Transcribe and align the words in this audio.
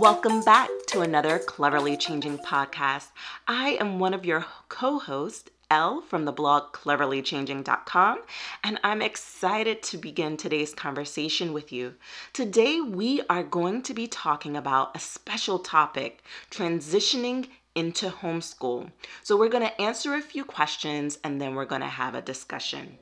Welcome 0.00 0.40
back 0.40 0.70
to 0.86 1.02
another 1.02 1.38
Cleverly 1.38 1.94
Changing 1.94 2.38
podcast. 2.38 3.08
I 3.46 3.76
am 3.78 3.98
one 3.98 4.14
of 4.14 4.24
your 4.24 4.46
co 4.70 4.98
hosts, 4.98 5.50
Elle 5.70 6.00
from 6.00 6.24
the 6.24 6.32
blog 6.32 6.72
cleverlychanging.com, 6.72 8.20
and 8.64 8.80
I'm 8.82 9.02
excited 9.02 9.82
to 9.82 9.98
begin 9.98 10.38
today's 10.38 10.72
conversation 10.72 11.52
with 11.52 11.70
you. 11.70 11.96
Today, 12.32 12.80
we 12.80 13.20
are 13.28 13.42
going 13.42 13.82
to 13.82 13.92
be 13.92 14.06
talking 14.06 14.56
about 14.56 14.96
a 14.96 15.00
special 15.00 15.58
topic 15.58 16.22
transitioning 16.50 17.48
into 17.74 18.08
homeschool. 18.08 18.90
So, 19.22 19.36
we're 19.36 19.50
going 19.50 19.68
to 19.68 19.82
answer 19.82 20.14
a 20.14 20.22
few 20.22 20.46
questions 20.46 21.18
and 21.22 21.38
then 21.38 21.54
we're 21.54 21.66
going 21.66 21.82
to 21.82 21.88
have 21.88 22.14
a 22.14 22.22
discussion. 22.22 22.96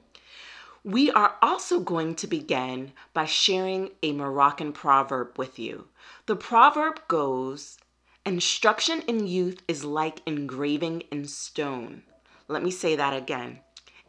We 0.84 1.10
are 1.10 1.36
also 1.42 1.80
going 1.80 2.14
to 2.16 2.26
begin 2.26 2.92
by 3.12 3.24
sharing 3.26 3.90
a 4.02 4.12
Moroccan 4.12 4.72
proverb 4.72 5.36
with 5.36 5.58
you. 5.58 5.88
The 6.26 6.36
proverb 6.36 7.00
goes 7.08 7.78
Instruction 8.24 9.02
in 9.08 9.26
youth 9.26 9.62
is 9.66 9.84
like 9.84 10.20
engraving 10.26 11.00
in 11.10 11.26
stone. 11.26 12.02
Let 12.46 12.62
me 12.62 12.70
say 12.70 12.94
that 12.94 13.16
again. 13.16 13.60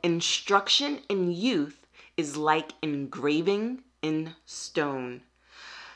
Instruction 0.03 0.99
in 1.07 1.31
youth 1.31 1.87
is 2.17 2.35
like 2.35 2.73
engraving 2.81 3.83
in 4.01 4.35
stone. 4.45 5.21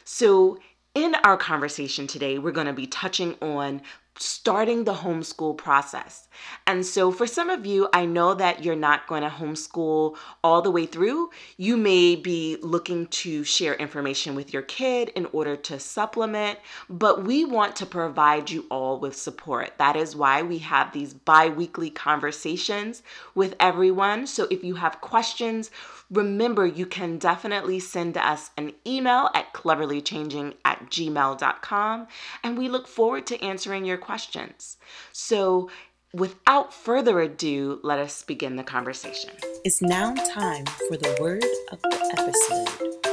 So, 0.05 0.57
in 0.95 1.15
our 1.23 1.35
conversation 1.35 2.07
today, 2.07 2.37
we're 2.37 2.51
going 2.51 2.67
to 2.67 2.73
be 2.73 2.87
touching 2.87 3.35
on 3.41 3.81
starting 4.20 4.84
the 4.84 4.94
homeschool 4.94 5.58
process. 5.58 6.27
And 6.67 6.85
so, 6.85 7.12
for 7.12 7.27
some 7.27 7.49
of 7.49 7.66
you, 7.66 7.90
I 7.94 8.05
know 8.05 8.34
that 8.36 8.63
you're 8.63 8.76
not 8.76 9.08
going 9.08 9.23
to 9.23 9.30
homeschool 9.30 10.16
all 10.44 10.62
the 10.62 10.72
way 10.72 10.86
through. 10.86 11.31
You 11.58 11.78
may 11.78 12.16
be 12.16 12.58
looking 12.61 13.08
to 13.08 13.44
share 13.44 13.73
information 13.75 14.36
with 14.36 14.53
your 14.53 14.61
kid 14.61 15.09
in 15.09 15.28
order 15.28 15.55
to 15.55 15.80
supplement, 15.80 16.59
but 16.89 17.23
we 17.23 17.45
want 17.45 17.75
to 17.78 17.86
provide 17.86 18.50
you 18.50 18.66
all 18.70 19.00
with 19.00 19.16
support. 19.16 19.73
That 19.78 19.95
is 19.95 20.16
why 20.16 20.42
we 20.42 20.59
have 20.59 20.94
these 20.94 21.14
bi 21.14 21.50
weekly 21.50 21.89
conversations 21.89 23.03
with 23.36 23.55
everyone. 23.59 24.27
So, 24.27 24.48
if 24.50 24.64
you 24.64 24.75
have 24.75 25.02
questions, 25.02 25.72
remember 26.11 26.66
you 26.66 26.86
can 26.86 27.17
definitely 27.17 27.80
send 27.80 28.17
us 28.17 28.52
an 28.58 28.73
email 28.86 29.30
at 29.33 29.53
cleverlychanging 29.53 30.53
at 30.64 30.89
gmail.com 30.89 32.08
and 32.44 32.58
we 32.58 32.70
look 32.70 32.88
forward 32.88 33.25
to 33.27 33.42
answering 33.44 33.86
your 33.86 33.98
questions. 34.03 34.77
So, 35.11 35.69
without 36.13 36.73
further 36.73 37.21
ado, 37.21 37.79
let 37.83 37.99
us 37.99 38.21
begin 38.21 38.57
the 38.57 38.63
conversation. 38.63 39.31
It's 39.63 39.81
now 39.81 40.13
time 40.13 40.65
for 40.87 40.97
the 40.97 41.17
word 41.21 41.45
of 41.71 41.81
the 41.81 41.97
episode. 42.17 43.03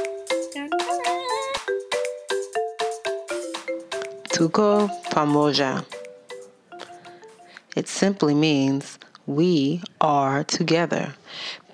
Tuko 4.33 4.89
Pamoja. 5.05 5.85
It 7.75 7.87
simply 7.87 8.33
means 8.33 8.99
we 9.25 9.81
are 10.01 10.43
together. 10.43 11.13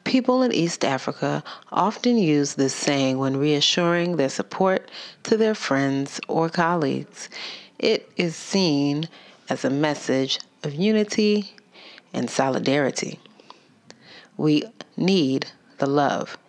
People 0.04 0.44
in 0.44 0.52
East 0.54 0.86
Africa 0.86 1.44
often 1.72 2.18
use 2.18 2.54
this 2.54 2.74
saying 2.74 3.18
when 3.18 3.38
reassuring 3.38 4.18
their 4.18 4.30
support 4.30 4.90
to 5.24 5.38
their 5.38 5.56
friends 5.56 6.22
or 6.28 6.50
colleagues. 6.50 7.30
It 7.80 8.12
is 8.18 8.36
seen 8.36 9.08
as 9.50 9.64
a 9.64 9.70
message 9.70 10.40
of 10.64 10.74
unity 10.74 11.54
and 12.12 12.28
solidarity. 12.28 13.20
We 14.36 14.64
need 14.96 15.52
the 15.78 15.86
love 15.86 16.40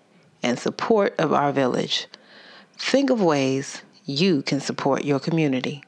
and 0.43 0.59
support 0.59 1.15
of 1.19 1.35
our 1.35 1.53
village. 1.53 2.07
Think 2.79 3.11
of 3.11 3.21
ways 3.21 3.83
you 4.07 4.41
can 4.41 4.61
support 4.61 5.05
your 5.05 5.21
community. 5.21 5.83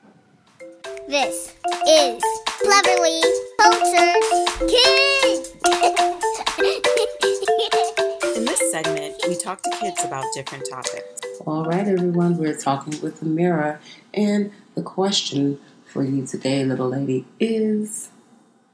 This 1.08 1.54
is 1.88 2.22
Cleverly 2.60 3.22
Cultured 3.60 4.22
Kids! 4.68 5.54
In 8.36 8.44
this 8.44 8.70
segment, 8.70 9.14
we 9.26 9.36
talk 9.36 9.62
to 9.62 9.70
kids 9.80 10.04
about 10.04 10.24
different 10.34 10.66
topics. 10.70 11.20
All 11.46 11.64
right, 11.64 11.88
everyone, 11.88 12.36
we're 12.36 12.56
talking 12.56 13.00
with 13.00 13.22
Aamira, 13.22 13.78
and 14.12 14.52
the 14.74 14.82
question 14.82 15.58
for 15.84 16.04
you 16.04 16.26
today, 16.26 16.64
little 16.64 16.88
lady, 16.88 17.26
is 17.38 18.10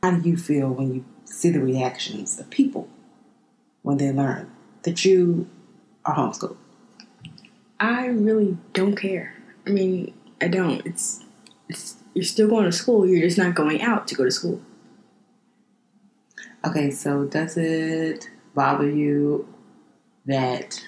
how 0.03 0.13
do 0.13 0.29
you 0.29 0.37
feel 0.37 0.69
when 0.69 0.95
you 0.95 1.05
see 1.25 1.51
the 1.51 1.61
reactions 1.61 2.39
of 2.39 2.51
people 2.51 2.89
when 3.83 3.97
they 3.97 4.13
learn 4.13 4.51
that 4.83 5.05
you 5.05 5.49
are 6.05 6.15
homeschooled? 6.15 6.57
I 7.81 8.07
really 8.07 8.57
don't 8.73 8.97
care. 8.97 9.35
I 9.67 9.71
mean, 9.71 10.15
I 10.41 10.49
don't. 10.49 10.85
It's, 10.87 11.25
it's 11.69 11.97
you're 12.15 12.25
still 12.25 12.49
going 12.49 12.65
to 12.65 12.73
school. 12.73 13.07
You're 13.07 13.27
just 13.27 13.39
not 13.39 13.55
going 13.55 13.83
out 13.83 14.09
to 14.09 14.15
go 14.15 14.25
to 14.25 14.31
school. 14.31 14.61
Okay, 16.67 16.91
so 16.91 17.25
does 17.25 17.57
it 17.57 18.29
bother 18.55 18.89
you 18.89 19.47
that 20.25 20.83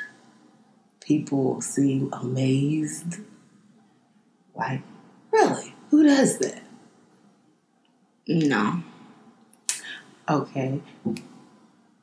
people 1.01 1.61
seem 1.61 2.13
amazed? 2.13 3.21
Like, 4.55 4.83
really? 5.39 5.75
Who 5.91 6.05
does 6.05 6.39
that? 6.39 6.63
No. 8.27 8.83
Okay. 10.29 10.81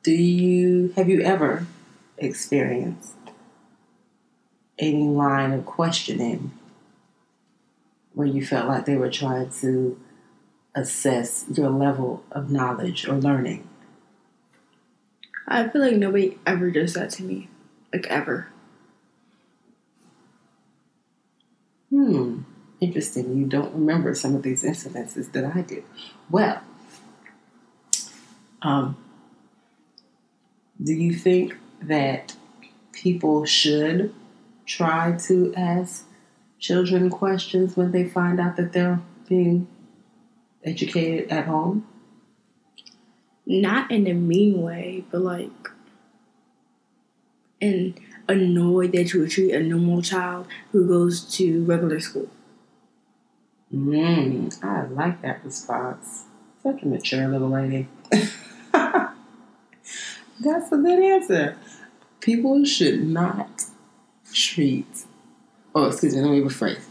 Do 0.02 0.12
you 0.12 0.92
have 0.96 1.08
you 1.08 1.20
ever 1.20 1.66
experienced 2.18 3.14
any 4.78 5.04
line 5.04 5.52
of 5.52 5.66
questioning 5.66 6.52
where 8.14 8.26
you 8.26 8.44
felt 8.44 8.68
like 8.68 8.86
they 8.86 8.96
were 8.96 9.10
trying 9.10 9.50
to 9.60 9.98
assess 10.74 11.44
your 11.52 11.70
level 11.70 12.24
of 12.30 12.50
knowledge 12.50 13.06
or 13.06 13.14
learning? 13.16 13.68
I 15.48 15.68
feel 15.68 15.82
like 15.82 15.96
nobody 15.96 16.38
ever 16.44 16.70
does 16.70 16.94
that 16.94 17.10
to 17.10 17.22
me. 17.22 17.48
Like, 17.92 18.06
ever. 18.08 18.48
Hmm, 21.90 22.40
interesting. 22.80 23.36
You 23.36 23.46
don't 23.46 23.72
remember 23.72 24.14
some 24.14 24.34
of 24.34 24.42
these 24.42 24.62
incidences 24.62 25.32
that 25.32 25.44
I 25.44 25.62
do. 25.62 25.82
Well, 26.30 26.60
um, 28.62 28.96
do 30.82 30.92
you 30.92 31.14
think 31.14 31.56
that 31.82 32.36
people 32.92 33.44
should 33.44 34.14
try 34.66 35.16
to 35.26 35.54
ask 35.54 36.06
children 36.58 37.08
questions 37.10 37.76
when 37.76 37.92
they 37.92 38.04
find 38.04 38.40
out 38.40 38.56
that 38.56 38.72
they're 38.72 39.00
being 39.28 39.68
educated 40.64 41.30
at 41.30 41.46
home? 41.46 41.86
Not 43.46 43.90
in 43.90 44.06
a 44.06 44.12
mean 44.12 44.60
way, 44.60 45.04
but 45.10 45.20
like, 45.20 45.70
and 47.60 47.98
annoyed 48.28 48.92
that 48.92 49.12
you 49.12 49.20
would 49.20 49.30
treat 49.30 49.52
a 49.52 49.60
normal 49.60 50.02
child 50.02 50.46
who 50.72 50.86
goes 50.86 51.22
to 51.36 51.64
regular 51.64 52.00
school. 52.00 52.28
Mm, 53.74 54.62
I 54.62 54.86
like 54.86 55.22
that 55.22 55.44
response. 55.44 56.24
Such 56.62 56.82
a 56.82 56.86
mature 56.86 57.26
little 57.28 57.50
lady. 57.50 57.88
That's 58.72 60.70
a 60.72 60.76
good 60.76 61.02
answer. 61.02 61.56
People 62.20 62.64
should 62.64 63.06
not 63.06 63.64
treat, 64.32 65.04
oh, 65.74 65.86
excuse 65.86 66.14
me, 66.14 66.22
let 66.22 66.30
me 66.30 66.40
rephrase. 66.40 66.84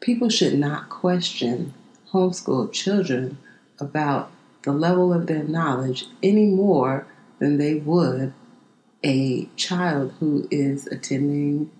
People 0.00 0.28
should 0.28 0.58
not 0.58 0.88
question 0.88 1.74
homeschooled 2.12 2.72
children 2.72 3.38
about 3.78 4.30
the 4.62 4.72
level 4.72 5.12
of 5.12 5.26
their 5.26 5.44
knowledge 5.44 6.06
any 6.22 6.46
more 6.46 7.06
than 7.38 7.58
they 7.58 7.74
would 7.74 8.32
a 9.04 9.46
child 9.56 10.12
who 10.20 10.46
is 10.50 10.86
attending 10.86 11.70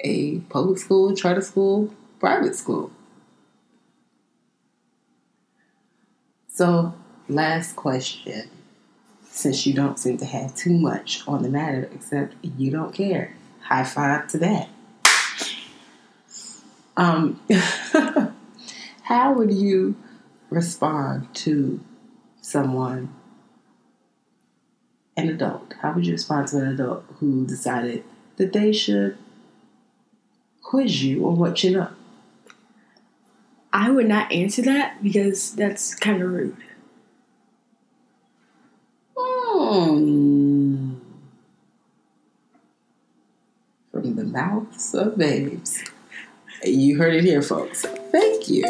a 0.00 0.38
public 0.40 0.78
school, 0.78 1.14
charter 1.16 1.40
school, 1.40 1.92
private 2.24 2.56
school. 2.56 2.90
So, 6.48 6.94
last 7.28 7.76
question. 7.76 8.48
Since 9.30 9.66
you 9.66 9.74
don't 9.74 9.98
seem 9.98 10.16
to 10.16 10.24
have 10.24 10.54
too 10.54 10.72
much 10.72 11.22
on 11.28 11.42
the 11.42 11.50
matter, 11.50 11.90
except 11.94 12.36
you 12.42 12.70
don't 12.70 12.94
care, 12.94 13.36
high 13.60 13.84
five 13.84 14.28
to 14.28 14.38
that. 14.38 14.70
Um, 16.96 17.42
how 19.02 19.34
would 19.34 19.52
you 19.52 19.94
respond 20.48 21.28
to 21.44 21.78
someone, 22.40 23.12
an 25.14 25.28
adult? 25.28 25.74
How 25.82 25.92
would 25.92 26.06
you 26.06 26.12
respond 26.12 26.48
to 26.48 26.56
an 26.56 26.68
adult 26.68 27.04
who 27.18 27.44
decided 27.44 28.02
that 28.36 28.54
they 28.54 28.72
should 28.72 29.18
quiz 30.62 31.04
you 31.04 31.28
on 31.28 31.36
what 31.36 31.62
you 31.62 31.72
know? 31.72 31.90
I 33.74 33.90
would 33.90 34.06
not 34.06 34.30
answer 34.30 34.62
that 34.62 35.02
because 35.02 35.52
that's 35.56 35.96
kind 35.96 36.22
of 36.22 36.30
rude. 36.30 36.56
Hmm. 39.16 40.94
From 43.90 44.14
the 44.14 44.24
mouths 44.24 44.94
of 44.94 45.18
babes. 45.18 45.82
You 46.62 46.98
heard 46.98 47.14
it 47.14 47.24
here, 47.24 47.42
folks. 47.42 47.82
Thank 47.82 48.48
you. 48.48 48.64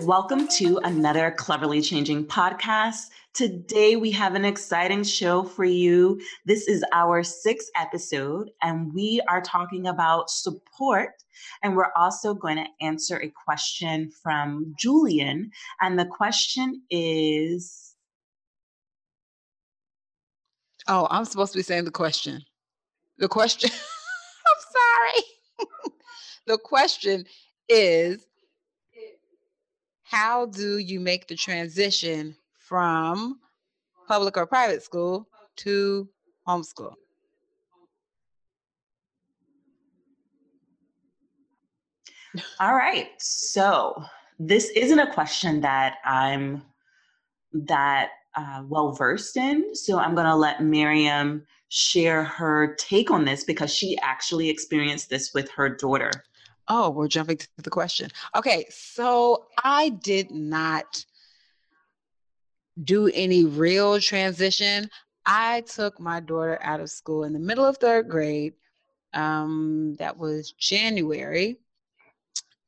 Welcome 0.00 0.48
to 0.48 0.78
another 0.84 1.32
Cleverly 1.32 1.82
Changing 1.82 2.24
podcast. 2.24 3.10
Today 3.34 3.96
we 3.96 4.10
have 4.12 4.34
an 4.34 4.44
exciting 4.44 5.04
show 5.04 5.42
for 5.42 5.66
you. 5.66 6.18
This 6.46 6.66
is 6.66 6.82
our 6.94 7.22
sixth 7.22 7.68
episode, 7.76 8.50
and 8.62 8.94
we 8.94 9.20
are 9.28 9.42
talking 9.42 9.86
about 9.86 10.30
support. 10.30 11.10
And 11.62 11.76
we're 11.76 11.92
also 11.94 12.32
going 12.32 12.56
to 12.56 12.66
answer 12.80 13.20
a 13.20 13.30
question 13.44 14.10
from 14.22 14.74
Julian. 14.78 15.50
And 15.82 15.98
the 15.98 16.06
question 16.06 16.82
is 16.90 17.94
Oh, 20.88 21.06
I'm 21.10 21.26
supposed 21.26 21.52
to 21.52 21.58
be 21.58 21.62
saying 21.62 21.84
the 21.84 21.90
question. 21.90 22.40
The 23.18 23.28
question, 23.28 23.70
I'm 24.46 25.66
sorry. 25.66 25.68
the 26.46 26.56
question 26.56 27.26
is 27.68 28.26
How 30.12 30.44
do 30.44 30.76
you 30.76 31.00
make 31.00 31.26
the 31.26 31.34
transition 31.34 32.36
from 32.58 33.40
public 34.06 34.36
or 34.36 34.44
private 34.44 34.82
school 34.82 35.26
to 35.56 36.06
homeschool? 36.46 36.92
All 42.60 42.74
right. 42.74 43.08
So 43.16 44.04
this 44.38 44.68
isn't 44.76 44.98
a 44.98 45.10
question 45.14 45.62
that 45.62 45.96
I'm 46.04 46.62
that 47.54 48.10
uh, 48.36 48.64
well 48.68 48.92
versed 48.92 49.38
in. 49.38 49.74
So 49.74 49.98
I'm 49.98 50.14
going 50.14 50.26
to 50.26 50.36
let 50.36 50.62
Miriam 50.62 51.46
share 51.70 52.22
her 52.22 52.74
take 52.74 53.10
on 53.10 53.24
this 53.24 53.44
because 53.44 53.74
she 53.74 53.96
actually 54.02 54.50
experienced 54.50 55.08
this 55.08 55.32
with 55.32 55.50
her 55.52 55.70
daughter. 55.70 56.10
Oh, 56.74 56.88
we're 56.88 57.06
jumping 57.06 57.36
to 57.36 57.48
the 57.58 57.68
question. 57.68 58.08
Okay, 58.34 58.64
so 58.70 59.44
I 59.62 59.90
did 59.90 60.30
not 60.30 61.04
do 62.82 63.08
any 63.12 63.44
real 63.44 64.00
transition. 64.00 64.88
I 65.26 65.60
took 65.66 66.00
my 66.00 66.20
daughter 66.20 66.58
out 66.62 66.80
of 66.80 66.88
school 66.88 67.24
in 67.24 67.34
the 67.34 67.38
middle 67.38 67.66
of 67.66 67.76
third 67.76 68.08
grade. 68.08 68.54
Um, 69.12 69.96
that 69.98 70.16
was 70.16 70.52
January. 70.52 71.58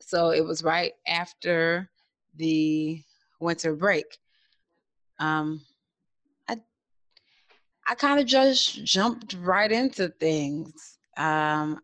So 0.02 0.32
it 0.32 0.44
was 0.44 0.62
right 0.62 0.92
after 1.08 1.88
the 2.36 3.02
winter 3.40 3.74
break. 3.74 4.18
Um, 5.18 5.62
I 6.46 6.58
I 7.88 7.94
kind 7.94 8.20
of 8.20 8.26
just 8.26 8.84
jumped 8.84 9.34
right 9.40 9.72
into 9.72 10.10
things. 10.10 10.98
Um, 11.16 11.80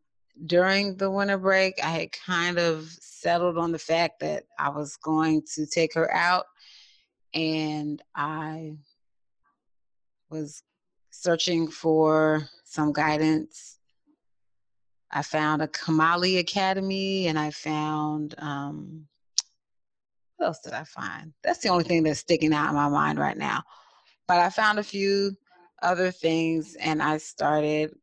during 0.47 0.97
the 0.97 1.11
winter 1.11 1.39
break, 1.39 1.83
I 1.83 1.91
had 1.91 2.13
kind 2.13 2.59
of 2.59 2.89
settled 3.01 3.59
on 3.59 3.73
the 3.73 3.79
fact 3.79 4.21
that 4.21 4.45
I 4.59 4.71
was 4.71 4.97
going 4.97 5.43
to 5.55 5.67
take 5.67 5.95
her 5.95 6.13
out, 6.13 6.47
and 7.35 8.03
I 8.15 8.77
was 10.31 10.63
searching 11.11 11.69
for 11.69 12.49
some 12.65 12.93
guidance. 12.93 13.79
I 15.11 15.23
found 15.23 15.61
a 15.61 15.69
Kamali 15.69 16.39
Academy, 16.39 17.27
and 17.27 17.39
I 17.39 17.51
found 17.51 18.35
um, 18.39 19.07
what 20.37 20.47
else 20.47 20.61
did 20.61 20.73
I 20.73 20.85
find? 20.85 21.35
That's 21.43 21.59
the 21.59 21.69
only 21.69 21.85
thing 21.85 22.03
that's 22.03 22.21
sticking 22.21 22.55
out 22.55 22.71
in 22.71 22.75
my 22.75 22.89
mind 22.89 23.19
right 23.19 23.37
now. 23.37 23.63
But 24.27 24.39
I 24.39 24.49
found 24.49 24.79
a 24.79 24.85
few 24.85 25.37
other 25.83 26.11
things, 26.11 26.77
and 26.77 27.03
I 27.03 27.19
started 27.19 27.95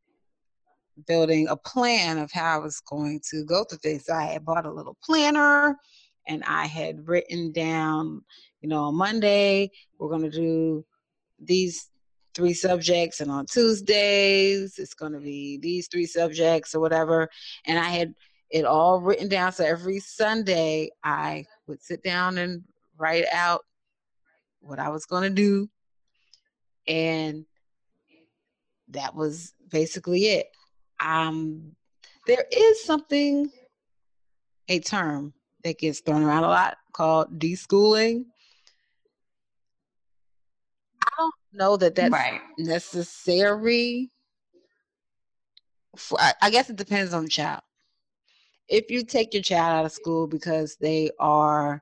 building 1.06 1.48
a 1.48 1.56
plan 1.56 2.18
of 2.18 2.32
how 2.32 2.56
I 2.56 2.58
was 2.58 2.80
going 2.82 3.22
to 3.32 3.46
go 3.46 3.64
through 3.64 3.80
things. 3.80 4.06
So 4.06 4.14
I 4.14 4.24
had 4.24 4.46
bought 4.46 4.66
a 4.66 4.72
little 4.72 4.98
planner 5.04 5.78
and 6.28 6.44
I 6.46 6.66
had 6.66 7.08
written 7.08 7.52
down, 7.52 8.24
you 8.62 8.70
know, 8.70 8.86
on 8.86 8.96
Monday, 8.96 9.72
we're 10.00 10.10
going 10.10 10.30
to 10.30 10.30
do 10.30 10.86
these 11.40 11.90
three 12.34 12.54
subjects, 12.54 13.20
and 13.20 13.32
on 13.32 13.48
Tuesdays, 13.48 14.78
it's 14.78 14.94
going 14.94 15.14
to 15.14 15.20
be 15.20 15.58
these 15.58 15.88
three 15.88 16.06
subjects 16.06 16.76
or 16.76 16.80
whatever. 16.80 17.30
And 17.66 17.80
I 17.80 17.90
had 17.90 18.14
it 18.52 18.66
all 18.66 19.02
written 19.02 19.28
down. 19.28 19.52
So 19.52 19.66
every 19.66 20.00
Sunday, 20.00 20.92
I 21.04 21.46
would 21.68 21.82
sit 21.82 22.04
down 22.04 22.38
and 22.38 22.64
write 22.98 23.26
out 23.34 23.62
what 24.60 24.80
I 24.80 24.90
was 24.90 25.06
going 25.06 25.24
to 25.24 25.30
do. 25.30 25.70
And 26.88 27.46
that 28.90 29.16
was 29.16 29.54
basically 29.70 30.26
it. 30.28 30.48
Um, 31.00 31.76
there 32.26 32.46
is 32.52 32.84
something, 32.84 33.52
a 34.70 34.80
term 34.80 35.34
that 35.64 35.80
gets 35.80 36.02
thrown 36.02 36.24
around 36.24 36.44
a 36.44 36.50
lot 36.50 36.78
called 36.94 37.40
deschooling. 37.40 38.26
I 41.04 41.10
don't 41.18 41.34
know 41.54 41.78
that 41.78 41.96
that's 41.96 42.12
Right. 42.14 42.42
necessary. 42.58 44.12
For, 45.96 46.20
I, 46.20 46.34
I 46.42 46.50
guess 46.50 46.70
it 46.70 46.76
depends 46.76 47.14
on 47.14 47.24
the 47.24 47.30
child. 47.30 47.62
If 48.68 48.92
you 48.92 49.04
take 49.04 49.34
your 49.34 49.44
child 49.44 49.80
out 49.80 49.86
of 49.86 49.92
school 49.92 50.28
because 50.28 50.76
they 50.76 51.12
are 51.20 51.82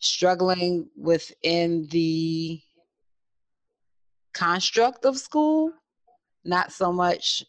struggling 0.00 0.88
within 0.96 1.86
the 1.88 2.60
construct 4.32 5.04
of 5.04 5.18
school, 5.18 5.72
not 6.44 6.72
so 6.72 6.90
much 6.92 7.44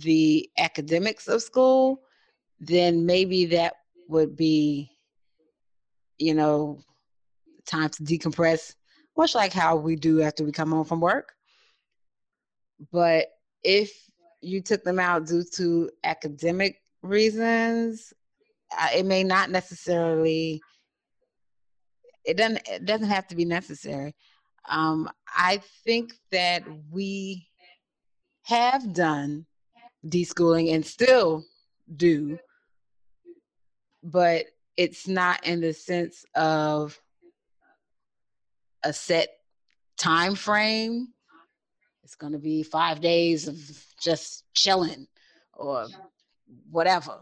the 0.00 0.48
academics 0.58 1.28
of 1.28 1.42
school, 1.42 2.00
then 2.60 3.06
maybe 3.06 3.46
that 3.46 3.74
would 4.08 4.36
be, 4.36 4.90
you 6.18 6.34
know, 6.34 6.80
time 7.66 7.90
to 7.90 8.02
decompress, 8.02 8.74
much 9.16 9.34
like 9.34 9.52
how 9.52 9.76
we 9.76 9.96
do 9.96 10.22
after 10.22 10.44
we 10.44 10.52
come 10.52 10.72
home 10.72 10.84
from 10.84 11.00
work. 11.00 11.32
But 12.92 13.26
if 13.62 13.92
you 14.40 14.60
took 14.62 14.84
them 14.84 14.98
out 14.98 15.26
due 15.26 15.44
to 15.54 15.90
academic 16.04 16.80
reasons, 17.02 18.12
it 18.94 19.06
may 19.06 19.24
not 19.24 19.50
necessarily. 19.50 20.60
It 22.24 22.36
doesn't. 22.36 22.68
It 22.68 22.84
doesn't 22.84 23.08
have 23.08 23.26
to 23.28 23.36
be 23.36 23.44
necessary. 23.44 24.14
Um, 24.68 25.08
I 25.26 25.60
think 25.84 26.12
that 26.30 26.62
we 26.90 27.48
have 28.44 28.92
done 28.92 29.46
deschooling 30.06 30.74
and 30.74 30.84
still 30.84 31.44
do, 31.96 32.38
but 34.02 34.46
it's 34.76 35.08
not 35.08 35.44
in 35.46 35.60
the 35.60 35.72
sense 35.72 36.24
of 36.34 37.00
a 38.84 38.92
set 38.92 39.28
time 39.96 40.34
frame. 40.34 41.08
It's 42.04 42.14
going 42.14 42.32
to 42.32 42.38
be 42.38 42.62
five 42.62 43.00
days 43.00 43.48
of 43.48 43.58
just 44.00 44.44
chilling 44.54 45.06
or 45.52 45.86
whatever, 46.70 47.18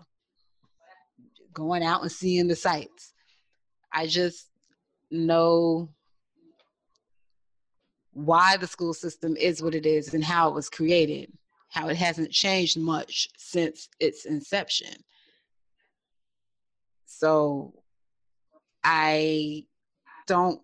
going 1.52 1.82
out 1.82 2.02
and 2.02 2.12
seeing 2.12 2.46
the 2.46 2.54
sights. 2.54 3.12
I 3.92 4.06
just 4.06 4.48
know 5.10 5.88
why 8.12 8.56
the 8.56 8.66
school 8.66 8.94
system 8.94 9.36
is 9.36 9.62
what 9.62 9.74
it 9.74 9.86
is 9.86 10.14
and 10.14 10.22
how 10.22 10.48
it 10.48 10.54
was 10.54 10.68
created, 10.68 11.32
how 11.68 11.88
it 11.88 11.96
hasn't 11.96 12.30
changed 12.30 12.78
much 12.78 13.28
since 13.36 13.88
its 14.00 14.24
inception. 14.24 14.94
So 17.06 17.74
I 18.84 19.64
don't 20.26 20.60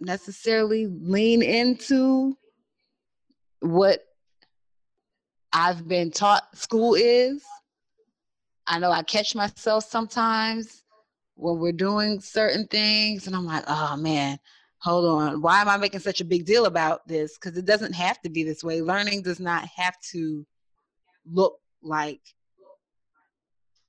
necessarily 0.00 0.86
lean 0.86 1.42
into 1.42 2.36
what 3.60 4.04
I've 5.52 5.88
been 5.88 6.10
taught 6.10 6.56
school 6.56 6.94
is. 6.94 7.42
I 8.66 8.78
know 8.78 8.90
I 8.90 9.02
catch 9.02 9.34
myself 9.34 9.84
sometimes 9.88 10.82
when 11.36 11.58
we're 11.58 11.72
doing 11.72 12.20
certain 12.20 12.66
things, 12.66 13.26
and 13.26 13.34
I'm 13.34 13.46
like, 13.46 13.64
oh 13.66 13.96
man, 13.96 14.38
hold 14.78 15.04
on. 15.04 15.40
Why 15.40 15.60
am 15.60 15.68
I 15.68 15.76
making 15.76 16.00
such 16.00 16.20
a 16.20 16.24
big 16.24 16.44
deal 16.44 16.66
about 16.66 17.06
this? 17.06 17.36
Because 17.36 17.58
it 17.58 17.64
doesn't 17.64 17.94
have 17.94 18.20
to 18.22 18.30
be 18.30 18.44
this 18.44 18.62
way. 18.62 18.80
Learning 18.80 19.22
does 19.22 19.40
not 19.40 19.66
have 19.76 19.98
to 20.12 20.46
look 21.30 21.58
like 21.82 22.20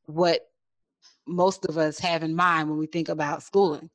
what 0.05 0.41
most 1.27 1.65
of 1.65 1.77
us 1.77 1.99
have 1.99 2.23
in 2.23 2.35
mind 2.35 2.69
when 2.69 2.79
we 2.79 2.87
think 2.87 3.09
about 3.09 3.43
schooling. 3.43 3.89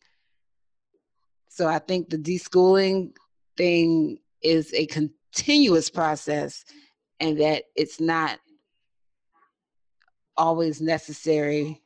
So 1.49 1.67
I 1.67 1.79
think 1.79 2.09
the 2.09 2.19
deschooling 2.19 3.13
thing 3.57 4.19
is 4.43 4.73
a 4.75 4.87
continuous 4.87 5.91
process 5.91 6.65
and 7.21 7.41
that 7.41 7.65
it's 7.77 8.01
not 8.01 8.39
always 10.37 10.81
necessary 10.81 11.81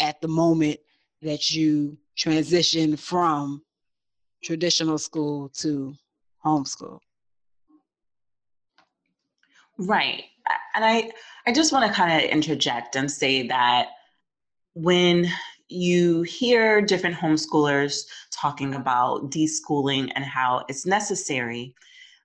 at 0.00 0.20
the 0.20 0.28
moment 0.28 0.78
that 1.22 1.50
you 1.50 1.98
transition 2.16 2.96
from 2.96 3.62
traditional 4.42 4.98
school 4.98 5.48
to 5.50 5.94
homeschool. 6.44 7.00
Right. 9.78 10.24
And 10.74 10.84
I 10.84 11.10
I 11.46 11.52
just 11.52 11.72
want 11.72 11.86
to 11.86 11.92
kind 11.96 12.22
of 12.22 12.30
interject 12.30 12.96
and 12.96 13.10
say 13.10 13.46
that 13.48 13.88
when 14.74 15.28
you 15.68 16.22
hear 16.22 16.80
different 16.80 17.16
homeschoolers 17.16 18.04
talking 18.30 18.74
about 18.74 19.30
deschooling 19.30 20.10
and 20.14 20.24
how 20.24 20.64
it's 20.68 20.86
necessary, 20.86 21.74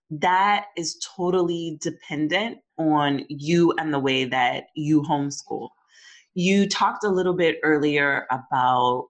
that 0.10 0.68
is 0.78 1.00
totally 1.16 1.78
dependent 1.82 2.60
on 2.78 3.26
you 3.30 3.74
and 3.78 3.94
the 3.94 4.00
way 4.00 4.26
that 4.26 4.66
you 4.76 5.02
homeschool. 5.02 5.70
You 6.34 6.68
talked 6.68 7.04
a 7.04 7.10
little 7.10 7.34
bit 7.34 7.60
earlier 7.64 8.26
about 8.32 9.08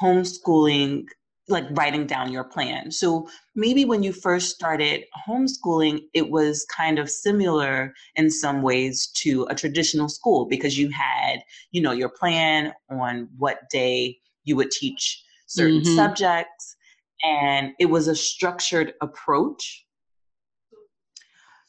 homeschooling 0.00 1.06
like 1.48 1.64
writing 1.72 2.06
down 2.06 2.32
your 2.32 2.44
plan. 2.44 2.90
So 2.90 3.28
maybe 3.54 3.84
when 3.84 4.02
you 4.02 4.12
first 4.12 4.54
started 4.54 5.04
homeschooling, 5.28 6.02
it 6.12 6.28
was 6.28 6.66
kind 6.66 6.98
of 6.98 7.08
similar 7.08 7.94
in 8.16 8.30
some 8.30 8.62
ways 8.62 9.08
to 9.18 9.46
a 9.48 9.54
traditional 9.54 10.08
school 10.08 10.46
because 10.46 10.76
you 10.76 10.90
had, 10.90 11.40
you 11.70 11.80
know, 11.80 11.92
your 11.92 12.08
plan 12.08 12.72
on 12.90 13.28
what 13.36 13.70
day 13.70 14.18
you 14.44 14.56
would 14.56 14.70
teach 14.70 15.22
certain 15.46 15.82
mm-hmm. 15.82 15.94
subjects 15.94 16.76
and 17.22 17.72
it 17.78 17.86
was 17.86 18.08
a 18.08 18.14
structured 18.14 18.94
approach. 19.00 19.86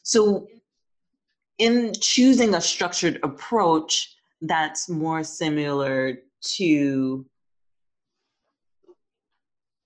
So 0.02 0.48
in 1.58 1.92
choosing 2.00 2.54
a 2.54 2.60
structured 2.60 3.20
approach 3.22 4.14
that's 4.40 4.88
more 4.88 5.22
similar 5.24 6.18
to 6.40 7.26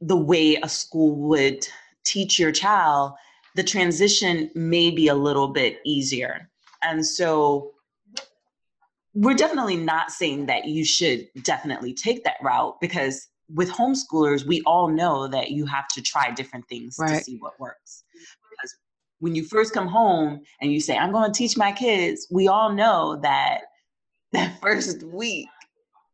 the 0.03 0.17
way 0.17 0.57
a 0.57 0.69
school 0.69 1.17
would 1.29 1.67
teach 2.05 2.39
your 2.39 2.53
child, 2.53 3.13
the 3.55 3.63
transition 3.63 4.51
may 4.55 4.91
be 4.91 5.09
a 5.09 5.15
little 5.15 5.49
bit 5.49 5.79
easier. 5.87 6.51
And 6.83 7.07
so 7.07 7.73
we're 9.15 9.37
definitely 9.37 9.77
not 9.77 10.11
saying 10.11 10.47
that 10.47 10.67
you 10.67 10.85
should 10.85 11.29
definitely 11.43 11.95
take 11.95 12.25
that 12.25 12.37
route 12.43 12.81
because 12.81 13.29
with 13.55 13.71
homeschoolers, 13.71 14.45
we 14.45 14.63
all 14.67 14.89
know 14.89 15.29
that 15.29 15.51
you 15.51 15.67
have 15.67 15.87
to 15.89 16.03
try 16.03 16.31
different 16.31 16.67
things 16.69 16.97
right. 16.99 17.19
to 17.19 17.25
see 17.25 17.37
what 17.37 17.61
works. 17.61 18.05
Because 18.51 18.75
when 19.21 19.35
you 19.35 19.45
first 19.45 19.73
come 19.73 19.87
home 19.87 20.41
and 20.61 20.73
you 20.73 20.81
say, 20.81 20.97
I'm 20.97 21.13
going 21.13 21.31
to 21.31 21.37
teach 21.37 21.57
my 21.57 21.71
kids, 21.71 22.27
we 22.31 22.49
all 22.49 22.73
know 22.73 23.21
that 23.23 23.61
that 24.33 24.61
first 24.61 25.03
week 25.03 25.49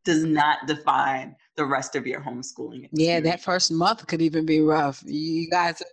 does 0.03 0.23
not 0.25 0.67
define 0.67 1.35
the 1.59 1.65
rest 1.65 1.97
of 1.97 2.07
your 2.07 2.21
homeschooling. 2.21 2.85
Experience. 2.85 2.89
Yeah, 2.93 3.19
that 3.19 3.41
first 3.41 3.69
month 3.69 4.07
could 4.07 4.21
even 4.21 4.45
be 4.45 4.61
rough. 4.61 5.03
You 5.05 5.49
guys 5.49 5.81
are 5.81 5.85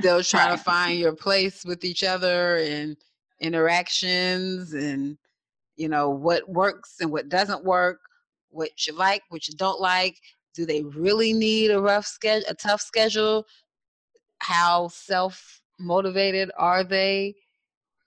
still 0.00 0.22
trying 0.24 0.56
to 0.56 0.62
find 0.62 0.98
your 0.98 1.14
place 1.14 1.62
with 1.62 1.84
each 1.84 2.02
other 2.02 2.56
and 2.56 2.96
interactions 3.38 4.72
and 4.72 5.18
you 5.76 5.88
know 5.88 6.08
what 6.08 6.48
works 6.48 6.96
and 7.00 7.12
what 7.12 7.28
doesn't 7.28 7.64
work, 7.64 8.00
what 8.48 8.86
you 8.86 8.94
like, 8.94 9.22
what 9.28 9.46
you 9.46 9.54
don't 9.56 9.78
like. 9.78 10.16
Do 10.54 10.64
they 10.64 10.82
really 10.82 11.34
need 11.34 11.70
a 11.70 11.80
rough 11.80 12.06
schedule, 12.06 12.48
a 12.48 12.54
tough 12.54 12.80
schedule? 12.80 13.44
How 14.38 14.88
self 14.88 15.60
motivated 15.78 16.50
are 16.56 16.82
they? 16.82 17.34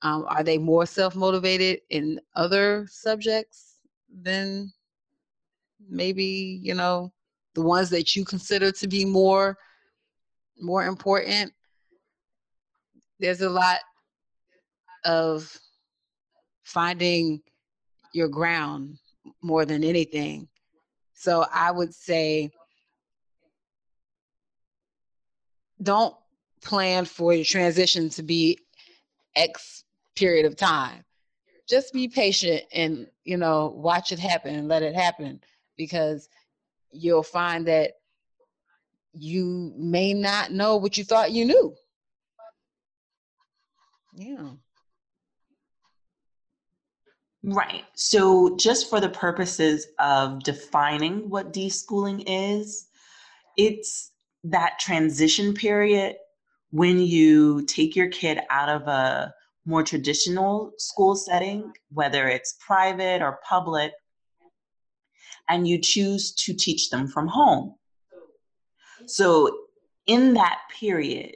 Um, 0.01 0.25
are 0.27 0.43
they 0.43 0.57
more 0.57 0.87
self 0.87 1.15
motivated 1.15 1.81
in 1.91 2.19
other 2.35 2.87
subjects 2.89 3.75
than 4.11 4.73
maybe 5.89 6.59
you 6.61 6.73
know 6.73 7.11
the 7.55 7.61
ones 7.61 7.89
that 7.89 8.15
you 8.15 8.25
consider 8.25 8.71
to 8.71 8.87
be 8.87 9.05
more 9.05 9.57
more 10.59 10.85
important 10.85 11.51
there's 13.19 13.41
a 13.41 13.49
lot 13.49 13.79
of 15.05 15.57
finding 16.63 17.41
your 18.13 18.27
ground 18.27 18.97
more 19.41 19.65
than 19.65 19.83
anything. 19.83 20.47
So 21.13 21.45
i 21.53 21.71
would 21.71 21.93
say 21.93 22.51
don't 25.81 26.15
plan 26.61 27.05
for 27.05 27.33
your 27.33 27.45
transition 27.45 28.09
to 28.09 28.23
be 28.23 28.57
x 29.35 29.83
period 30.15 30.45
of 30.45 30.55
time. 30.55 31.03
Just 31.67 31.93
be 31.93 32.07
patient 32.07 32.63
and 32.73 33.07
you 33.23 33.37
know 33.37 33.73
watch 33.75 34.11
it 34.11 34.19
happen 34.19 34.55
and 34.55 34.67
let 34.67 34.83
it 34.83 34.95
happen 34.95 35.41
because 35.77 36.29
you'll 36.91 37.23
find 37.23 37.67
that 37.67 37.91
you 39.13 39.73
may 39.77 40.13
not 40.13 40.51
know 40.51 40.77
what 40.77 40.97
you 40.97 41.03
thought 41.03 41.31
you 41.31 41.45
knew. 41.45 41.75
Yeah. 44.15 44.51
Right. 47.43 47.83
So, 47.93 48.55
just 48.55 48.89
for 48.89 49.01
the 49.01 49.09
purposes 49.09 49.87
of 49.99 50.43
defining 50.43 51.29
what 51.29 51.51
deschooling 51.51 52.23
is, 52.25 52.87
it's 53.57 54.11
that 54.45 54.79
transition 54.79 55.53
period 55.53 56.15
when 56.71 56.99
you 56.99 57.63
take 57.65 57.95
your 57.95 58.07
kid 58.07 58.39
out 58.49 58.69
of 58.69 58.87
a 58.87 59.33
more 59.65 59.83
traditional 59.83 60.71
school 60.77 61.15
setting, 61.15 61.71
whether 61.91 62.27
it's 62.27 62.57
private 62.65 63.21
or 63.21 63.39
public, 63.47 63.91
and 65.49 65.67
you 65.67 65.79
choose 65.79 66.33
to 66.33 66.53
teach 66.53 66.89
them 66.89 67.07
from 67.07 67.27
home. 67.27 67.75
So, 69.05 69.49
in 70.07 70.33
that 70.33 70.59
period 70.77 71.35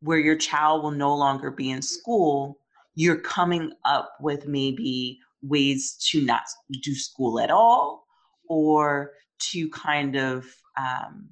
where 0.00 0.18
your 0.18 0.36
child 0.36 0.82
will 0.82 0.90
no 0.90 1.14
longer 1.14 1.50
be 1.50 1.70
in 1.70 1.80
school, 1.80 2.58
you're 2.94 3.20
coming 3.20 3.72
up 3.84 4.12
with 4.20 4.46
maybe 4.46 5.18
ways 5.42 5.94
to 6.10 6.24
not 6.24 6.42
do 6.82 6.94
school 6.94 7.40
at 7.40 7.50
all 7.50 8.06
or 8.48 9.12
to 9.38 9.68
kind 9.70 10.16
of 10.16 10.46
um, 10.78 11.30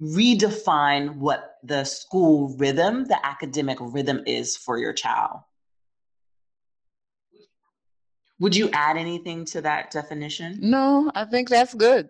redefine 0.00 1.16
what 1.16 1.56
the 1.62 1.84
school 1.84 2.54
rhythm, 2.58 3.04
the 3.04 3.26
academic 3.26 3.78
rhythm 3.80 4.22
is 4.26 4.56
for 4.56 4.78
your 4.78 4.92
child. 4.92 5.40
Would 8.40 8.54
you 8.54 8.70
add 8.72 8.96
anything 8.96 9.44
to 9.46 9.60
that 9.62 9.90
definition? 9.90 10.58
No, 10.60 11.10
I 11.14 11.24
think 11.24 11.48
that's 11.48 11.74
good. 11.74 12.08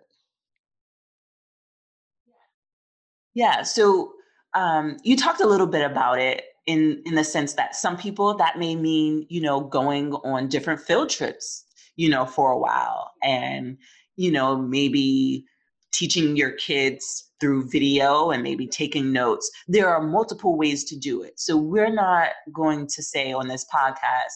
Yeah. 3.33 3.63
So 3.63 4.13
um, 4.53 4.97
you 5.03 5.15
talked 5.15 5.41
a 5.41 5.47
little 5.47 5.67
bit 5.67 5.89
about 5.89 6.19
it 6.19 6.43
in 6.65 7.01
in 7.05 7.15
the 7.15 7.23
sense 7.23 7.53
that 7.53 7.75
some 7.75 7.97
people 7.97 8.35
that 8.35 8.59
may 8.59 8.75
mean 8.75 9.25
you 9.29 9.41
know 9.41 9.61
going 9.61 10.13
on 10.13 10.47
different 10.47 10.81
field 10.81 11.09
trips, 11.09 11.63
you 11.95 12.09
know, 12.09 12.25
for 12.25 12.51
a 12.51 12.57
while, 12.57 13.11
and 13.23 13.77
you 14.17 14.31
know 14.31 14.55
maybe 14.55 15.45
teaching 15.91 16.35
your 16.35 16.51
kids 16.51 17.29
through 17.39 17.69
video 17.69 18.31
and 18.31 18.43
maybe 18.43 18.67
taking 18.67 19.11
notes. 19.11 19.49
There 19.67 19.89
are 19.89 20.01
multiple 20.01 20.57
ways 20.57 20.83
to 20.85 20.97
do 20.97 21.23
it. 21.23 21.39
So 21.39 21.57
we're 21.57 21.93
not 21.93 22.29
going 22.53 22.87
to 22.87 23.01
say 23.01 23.31
on 23.31 23.47
this 23.47 23.65
podcast 23.73 24.35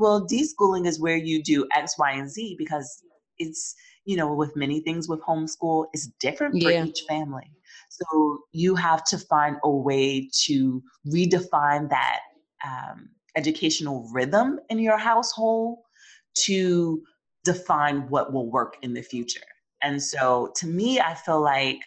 well, 0.00 0.26
deschooling 0.26 0.86
is 0.86 0.98
where 0.98 1.16
you 1.16 1.42
do 1.42 1.66
X, 1.72 1.98
Y, 1.98 2.10
and 2.12 2.28
Z 2.28 2.56
because 2.58 3.02
it's, 3.38 3.74
you 4.06 4.16
know, 4.16 4.32
with 4.32 4.56
many 4.56 4.80
things 4.80 5.08
with 5.08 5.20
homeschool, 5.20 5.86
it's 5.92 6.08
different 6.20 6.60
for 6.60 6.70
yeah. 6.70 6.84
each 6.84 7.02
family. 7.06 7.50
So 7.90 8.38
you 8.52 8.74
have 8.76 9.04
to 9.04 9.18
find 9.18 9.56
a 9.62 9.70
way 9.70 10.30
to 10.46 10.82
redefine 11.06 11.90
that 11.90 12.20
um, 12.66 13.10
educational 13.36 14.08
rhythm 14.12 14.58
in 14.70 14.78
your 14.78 14.96
household 14.96 15.78
to 16.46 17.02
define 17.44 18.08
what 18.08 18.32
will 18.32 18.50
work 18.50 18.76
in 18.82 18.94
the 18.94 19.02
future. 19.02 19.40
And 19.82 20.02
so 20.02 20.52
to 20.56 20.66
me, 20.66 20.98
I 21.00 21.14
feel 21.14 21.42
like 21.42 21.80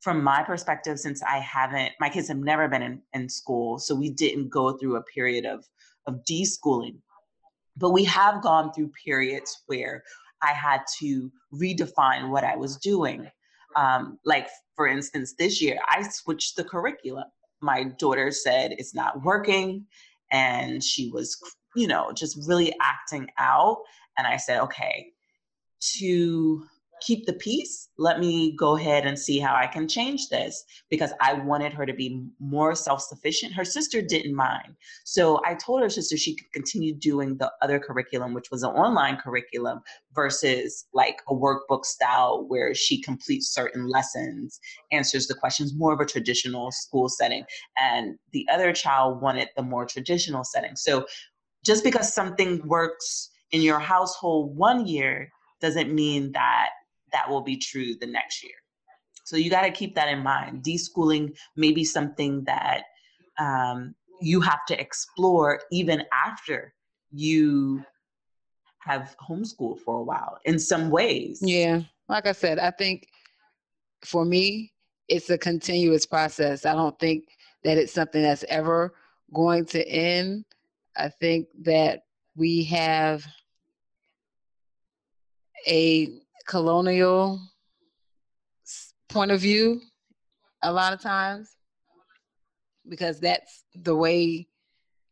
from 0.00 0.22
my 0.22 0.42
perspective, 0.42 0.98
since 0.98 1.22
I 1.22 1.38
haven't, 1.38 1.92
my 1.98 2.10
kids 2.10 2.28
have 2.28 2.36
never 2.36 2.68
been 2.68 2.82
in, 2.82 3.00
in 3.14 3.28
school, 3.28 3.78
so 3.78 3.94
we 3.94 4.10
didn't 4.10 4.50
go 4.50 4.76
through 4.76 4.96
a 4.96 5.02
period 5.02 5.46
of 5.46 5.64
of 6.06 6.20
deschooling. 6.30 6.98
But 7.76 7.90
we 7.90 8.04
have 8.04 8.42
gone 8.42 8.72
through 8.72 8.92
periods 9.04 9.62
where 9.66 10.04
I 10.42 10.52
had 10.52 10.82
to 11.00 11.30
redefine 11.52 12.30
what 12.30 12.44
I 12.44 12.56
was 12.56 12.76
doing. 12.76 13.30
Um, 13.76 14.18
like, 14.24 14.48
for 14.76 14.86
instance, 14.86 15.34
this 15.38 15.60
year, 15.60 15.78
I 15.88 16.02
switched 16.02 16.56
the 16.56 16.64
curriculum. 16.64 17.24
My 17.60 17.84
daughter 17.84 18.30
said 18.30 18.72
it's 18.72 18.94
not 18.94 19.22
working, 19.24 19.86
and 20.30 20.82
she 20.82 21.10
was, 21.10 21.36
you 21.74 21.86
know, 21.88 22.12
just 22.12 22.38
really 22.46 22.72
acting 22.80 23.28
out. 23.38 23.78
And 24.18 24.26
I 24.26 24.36
said, 24.36 24.60
okay, 24.62 25.12
to 25.98 26.66
keep 27.04 27.26
the 27.26 27.32
peace. 27.34 27.88
Let 27.98 28.18
me 28.18 28.56
go 28.56 28.76
ahead 28.76 29.06
and 29.06 29.18
see 29.18 29.38
how 29.38 29.54
I 29.54 29.66
can 29.66 29.86
change 29.86 30.28
this 30.28 30.64
because 30.90 31.12
I 31.20 31.34
wanted 31.34 31.72
her 31.74 31.86
to 31.86 31.92
be 31.92 32.26
more 32.40 32.74
self 32.74 33.02
sufficient. 33.02 33.52
Her 33.52 33.64
sister 33.64 34.00
didn't 34.00 34.34
mind. 34.34 34.74
So 35.04 35.40
I 35.44 35.54
told 35.54 35.82
her 35.82 35.88
sister 35.88 36.16
she 36.16 36.34
could 36.34 36.52
continue 36.52 36.94
doing 36.94 37.36
the 37.36 37.52
other 37.62 37.78
curriculum, 37.78 38.34
which 38.34 38.50
was 38.50 38.62
an 38.62 38.70
online 38.70 39.16
curriculum 39.16 39.80
versus 40.14 40.86
like 40.94 41.20
a 41.28 41.34
workbook 41.34 41.84
style 41.84 42.44
where 42.48 42.74
she 42.74 43.00
completes 43.00 43.48
certain 43.52 43.86
lessons, 43.86 44.58
answers 44.92 45.26
the 45.26 45.34
questions, 45.34 45.74
more 45.74 45.92
of 45.92 46.00
a 46.00 46.06
traditional 46.06 46.72
school 46.72 47.08
setting. 47.08 47.44
And 47.78 48.16
the 48.32 48.46
other 48.50 48.72
child 48.72 49.20
wanted 49.20 49.48
the 49.56 49.62
more 49.62 49.84
traditional 49.86 50.44
setting. 50.44 50.76
So 50.76 51.06
just 51.64 51.84
because 51.84 52.12
something 52.12 52.66
works 52.66 53.30
in 53.52 53.62
your 53.62 53.78
household 53.78 54.56
one 54.56 54.86
year 54.86 55.30
doesn't 55.60 55.94
mean 55.94 56.32
that 56.32 56.70
that 57.14 57.30
will 57.30 57.40
be 57.40 57.56
true 57.56 57.94
the 57.94 58.06
next 58.06 58.42
year. 58.42 58.52
So 59.24 59.36
you 59.36 59.48
got 59.48 59.62
to 59.62 59.70
keep 59.70 59.94
that 59.94 60.08
in 60.08 60.18
mind. 60.18 60.62
Deschooling 60.62 61.34
may 61.56 61.72
be 61.72 61.84
something 61.84 62.44
that 62.44 62.82
um, 63.38 63.94
you 64.20 64.40
have 64.42 64.66
to 64.66 64.78
explore 64.78 65.60
even 65.72 66.02
after 66.12 66.74
you 67.10 67.82
have 68.80 69.16
homeschooled 69.26 69.78
for 69.80 70.00
a 70.00 70.02
while 70.02 70.38
in 70.44 70.58
some 70.58 70.90
ways. 70.90 71.38
Yeah. 71.40 71.80
Like 72.08 72.26
I 72.26 72.32
said, 72.32 72.58
I 72.58 72.70
think 72.70 73.08
for 74.04 74.26
me, 74.26 74.72
it's 75.08 75.30
a 75.30 75.38
continuous 75.38 76.04
process. 76.04 76.66
I 76.66 76.74
don't 76.74 76.98
think 76.98 77.24
that 77.62 77.78
it's 77.78 77.92
something 77.92 78.22
that's 78.22 78.44
ever 78.48 78.94
going 79.32 79.64
to 79.66 79.86
end. 79.88 80.44
I 80.96 81.08
think 81.08 81.48
that 81.62 82.02
we 82.36 82.64
have 82.64 83.24
a 85.66 86.20
colonial 86.46 87.40
point 89.08 89.30
of 89.30 89.40
view 89.40 89.80
a 90.62 90.72
lot 90.72 90.92
of 90.92 91.00
times 91.00 91.56
because 92.88 93.20
that's 93.20 93.64
the 93.74 93.94
way 93.94 94.46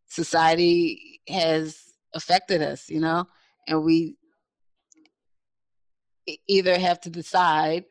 society 0.08 1.20
has 1.28 1.78
affected 2.14 2.62
us, 2.62 2.88
you 2.88 3.00
know, 3.00 3.26
and 3.66 3.82
we 3.82 4.16
either 6.46 6.78
have 6.78 7.00
to 7.00 7.10
decide 7.10 7.84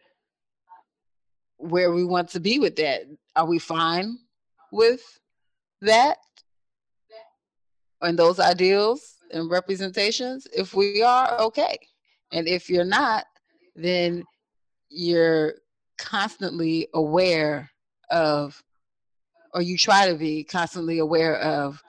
where 1.58 1.92
we 1.92 2.04
want 2.04 2.30
to 2.30 2.40
be 2.40 2.60
with 2.60 2.76
that. 2.76 3.02
Are 3.36 3.46
we 3.46 3.60
fine 3.60 4.18
with 4.72 5.02
that 5.82 6.18
and 8.02 8.18
those 8.18 8.40
ideals 8.40 9.16
and 9.32 9.50
representations? 9.50 10.48
If 10.56 10.74
we 10.74 11.04
are, 11.04 11.40
okay. 11.42 11.78
And 12.32 12.48
if 12.48 12.70
you're 12.70 12.86
not, 12.86 13.26
then 13.84 14.24
you're 14.90 15.56
constantly 15.98 16.88
aware 16.94 17.70
of, 18.10 18.62
or 19.54 19.62
you 19.62 19.78
try 19.78 20.08
to 20.10 20.16
be 20.16 20.44
constantly 20.44 21.00
aware 21.00 21.38
of 21.38 21.82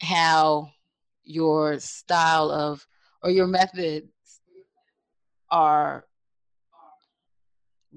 how 0.00 0.70
your 1.24 1.78
style 1.78 2.50
of 2.50 2.86
or 3.22 3.30
your 3.30 3.46
methods 3.46 4.08
are 5.50 6.04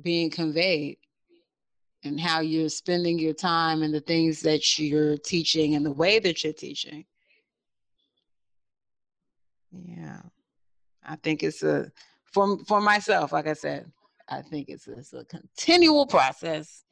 being 0.02 0.30
conveyed 0.30 0.98
and 2.04 2.20
how 2.20 2.40
you're 2.42 2.70
spending 2.70 3.18
your 3.18 3.34
time 3.34 3.82
and 3.82 3.94
the 3.94 4.02
things 4.02 4.42
that 4.42 4.78
you're 4.78 5.18
teaching 5.18 5.76
and 5.76 5.86
the 5.86 5.92
way 5.92 6.20
that 6.20 6.44
you're 6.44 6.54
teaching. 6.54 7.06
Yeah. 9.72 10.22
I 11.04 11.16
think 11.18 11.44
it's 11.44 11.64
a 11.64 11.92
for 12.36 12.58
for 12.66 12.82
myself, 12.82 13.32
like 13.32 13.48
I 13.48 13.54
said, 13.54 13.90
I 14.30 14.42
think 14.42 14.68
it's 14.68 14.88
it's 14.88 15.14
a 15.14 15.24
continual 15.24 16.06
process. 16.06 16.84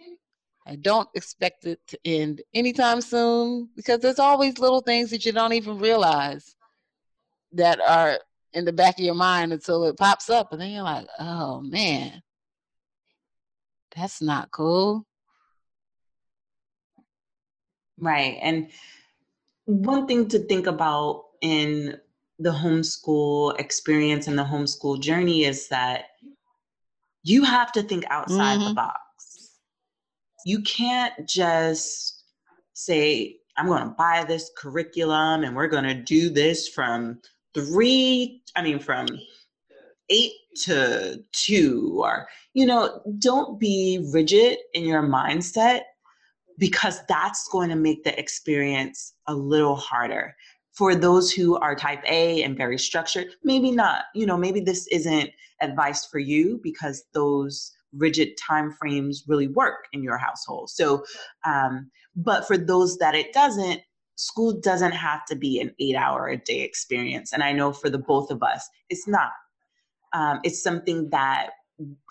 I 0.66 0.78
don't 0.78 1.10
expect 1.14 1.66
it 1.66 1.82
to 1.88 2.00
end 2.06 2.42
anytime 2.54 3.02
soon 3.02 3.68
because 3.76 4.00
there's 4.00 4.20
always 4.20 4.58
little 4.58 4.80
things 4.80 5.10
that 5.10 5.26
you 5.26 5.34
don't 5.34 5.52
even 5.52 5.78
realize 5.80 6.56
that 7.52 7.82
are 7.82 8.20
in 8.54 8.64
the 8.64 8.72
back 8.72 8.98
of 8.98 9.04
your 9.04 9.16
mind 9.16 9.52
until 9.52 9.84
it 9.84 9.98
pops 9.98 10.30
up, 10.30 10.54
and 10.54 10.62
then 10.62 10.72
you're 10.72 10.84
like, 10.84 11.08
"Oh 11.20 11.60
man, 11.60 12.24
that's 13.94 14.22
not 14.22 14.50
cool." 14.50 15.06
Right, 18.00 18.40
and 18.42 18.70
one 19.66 20.08
thing 20.08 20.30
to 20.30 20.40
think 20.40 20.68
about 20.68 21.26
in 21.42 22.00
the 22.44 22.52
homeschool 22.52 23.58
experience 23.60 24.28
and 24.28 24.38
the 24.38 24.44
homeschool 24.44 25.00
journey 25.00 25.46
is 25.46 25.70
that 25.70 26.06
you 27.24 27.44
have 27.44 27.72
to 27.72 27.82
think 27.82 28.04
outside 28.10 28.60
mm-hmm. 28.60 28.70
the 28.70 28.74
box. 28.74 29.60
You 30.46 30.62
can't 30.62 31.14
just 31.28 32.26
say, 32.74 33.38
I'm 33.56 33.68
going 33.68 33.84
to 33.84 33.96
buy 33.98 34.26
this 34.28 34.52
curriculum 34.58 35.44
and 35.44 35.56
we're 35.56 35.68
going 35.68 35.86
to 35.86 35.94
do 35.94 36.30
this 36.30 36.68
from 36.68 37.22
three, 37.54 38.42
I 38.56 38.62
mean, 38.62 38.80
from 38.80 39.08
eight 40.10 40.34
to 40.64 41.24
two, 41.32 42.02
or, 42.04 42.28
you 42.54 42.66
know, 42.66 43.02
don't 43.20 43.58
be 43.58 44.06
rigid 44.12 44.58
in 44.74 44.84
your 44.84 45.04
mindset 45.04 45.82
because 46.58 47.00
that's 47.08 47.48
going 47.50 47.70
to 47.70 47.76
make 47.76 48.04
the 48.04 48.18
experience 48.20 49.14
a 49.28 49.34
little 49.34 49.76
harder 49.76 50.36
for 50.74 50.96
those 50.96 51.32
who 51.32 51.58
are 51.58 51.76
type 51.76 52.04
A 52.08 52.44
and 52.44 52.58
very 52.58 52.78
structured, 52.78 53.28
maybe 53.44 53.72
not. 53.72 54.06
You 54.16 54.26
know, 54.26 54.38
maybe 54.38 54.60
this 54.60 54.88
isn't 54.88 55.30
advice 55.62 56.06
for 56.06 56.20
you 56.20 56.60
because 56.64 57.06
those 57.14 57.72
rigid 57.94 58.36
time 58.38 58.72
frames 58.72 59.24
really 59.28 59.48
work 59.48 59.86
in 59.94 60.04
your 60.04 60.18
household. 60.18 60.70
So, 60.70 61.06
um, 61.46 61.92
but 62.16 62.48
for 62.48 62.58
those 62.58 62.98
that 62.98 63.16
it 63.16 63.34
doesn't, 63.34 63.82
school 64.16 64.60
doesn't 64.60 64.92
have 64.92 65.26
to 65.26 65.36
be 65.36 65.60
an 65.60 65.74
eight 65.80 65.96
hour 65.96 66.28
a 66.28 66.38
day 66.38 66.62
experience. 66.62 67.34
And 67.34 67.44
I 67.44 67.52
know 67.52 67.72
for 67.72 67.90
the 67.90 68.00
both 68.00 68.32
of 68.32 68.42
us, 68.44 68.68
it's 68.90 69.08
not. 69.08 69.32
Um, 70.14 70.40
it's 70.44 70.62
something 70.62 71.10
that 71.10 71.52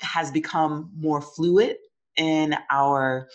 has 0.03 0.31
become 0.31 0.91
more 0.97 1.21
fluid 1.21 1.77
in 2.17 2.57
our 2.71 3.29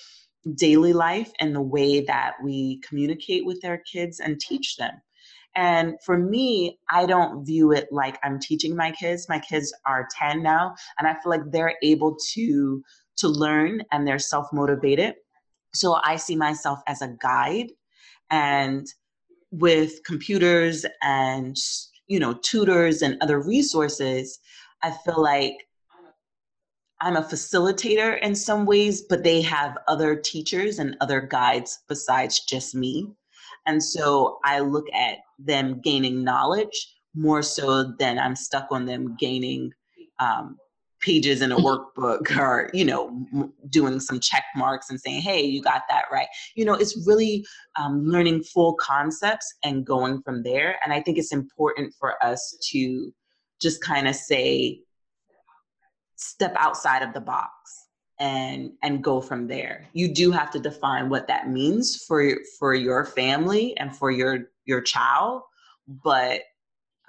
daily 0.56 0.94
life 0.94 1.32
and 1.40 1.56
the 1.56 1.62
way 1.62 2.02
that 2.02 2.36
we 2.44 2.80
communicate 2.82 3.46
with 3.46 3.64
our 3.66 3.78
kids 3.92 4.20
and 4.20 4.40
teach 4.40 4.78
them. 4.78 4.92
And 5.58 5.96
for 6.06 6.20
me, 6.20 6.80
I 6.88 7.08
don't 7.08 7.44
view 7.44 7.72
it 7.72 7.88
like 7.92 8.20
I'm 8.24 8.40
teaching 8.40 8.76
my 8.76 8.92
kids. 8.92 9.28
My 9.28 9.40
kids 9.40 9.74
are 9.88 10.08
10 10.18 10.44
now, 10.44 10.76
and 11.00 11.08
I 11.08 11.14
feel 11.14 11.32
like 11.32 11.42
they're 11.52 11.76
able 11.82 12.16
to 12.34 12.84
to 13.18 13.28
learn 13.28 13.82
and 13.92 14.08
they're 14.08 14.20
self-motivated. 14.20 15.16
So 15.74 16.00
I 16.04 16.18
see 16.18 16.36
myself 16.36 16.80
as 16.86 17.02
a 17.02 17.16
guide 17.20 17.72
and 18.30 18.86
with 19.50 20.04
computers 20.06 20.86
and 21.02 21.58
you 22.08 22.20
know 22.20 22.36
tutors 22.44 23.02
and 23.02 23.18
other 23.22 23.40
resources, 23.40 24.40
I 24.84 24.92
feel 24.92 25.22
like 25.22 25.56
I'm 27.02 27.16
a 27.16 27.24
facilitator 27.24 28.20
in 28.22 28.36
some 28.36 28.68
ways, 28.68 29.02
but 29.02 29.24
they 29.24 29.42
have 29.42 29.78
other 29.88 30.16
teachers 30.16 30.78
and 30.78 30.96
other 31.02 31.22
guides 31.22 31.80
besides 31.88 32.46
just 32.46 32.76
me. 32.76 33.12
And 33.68 33.84
so 33.84 34.40
I 34.44 34.60
look 34.60 34.88
at 34.94 35.20
them 35.38 35.82
gaining 35.82 36.24
knowledge 36.24 36.96
more 37.14 37.44
so 37.44 37.94
than 38.00 38.18
I'm 38.18 38.36
stuck 38.36 38.68
on 38.72 38.86
them 38.86 39.16
gaining 39.20 39.72
um, 40.20 40.58
pages 41.02 41.42
in 41.42 41.52
a 41.52 41.56
mm-hmm. 41.56 41.66
workbook 42.02 42.38
or 42.40 42.72
you 42.74 42.86
know 42.86 43.26
doing 43.70 44.00
some 44.00 44.20
check 44.20 44.44
marks 44.56 44.90
and 44.90 45.00
saying 45.00 45.22
hey 45.22 45.42
you 45.42 45.62
got 45.62 45.84
that 45.90 46.06
right. 46.12 46.28
You 46.56 46.66
know 46.66 46.74
it's 46.74 47.06
really 47.06 47.46
um, 47.80 48.04
learning 48.06 48.44
full 48.44 48.74
concepts 48.76 49.54
and 49.64 49.86
going 49.86 50.22
from 50.24 50.42
there. 50.44 50.78
And 50.84 50.94
i 50.94 51.02
think 51.02 51.18
it's 51.18 51.34
important 51.34 51.94
for 52.00 52.24
us 52.24 52.58
to 52.72 53.14
just 53.62 53.82
kind 53.82 54.08
of 54.08 54.16
say 54.16 54.82
step 56.16 56.56
outside 56.58 57.04
of 57.04 57.14
the 57.14 57.22
box 57.22 57.87
and 58.20 58.72
and 58.82 59.04
go 59.04 59.22
from 59.22 59.48
there. 59.48 59.86
You 59.94 60.14
do 60.14 60.32
have 60.32 60.52
to 60.52 60.60
define 60.60 61.10
what 61.10 61.28
that 61.28 61.50
means 61.50 62.04
for 62.08 62.34
for 62.60 62.74
your 62.74 63.06
family 63.06 63.78
and 63.78 63.96
for 63.96 64.12
your 64.12 64.50
your 64.66 64.82
child 64.82 65.44
but 65.88 66.42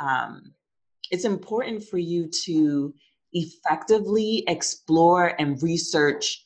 um, 0.00 0.54
it's 1.10 1.24
important 1.24 1.84
for 1.84 1.98
you 1.98 2.28
to 2.44 2.94
effectively 3.32 4.44
explore 4.46 5.34
and 5.38 5.62
research 5.62 6.44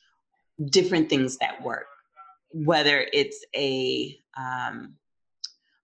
different 0.69 1.09
things 1.09 1.37
that 1.37 1.61
work. 1.63 1.85
Whether 2.51 3.07
it's 3.13 3.43
a 3.55 4.17
um, 4.37 4.95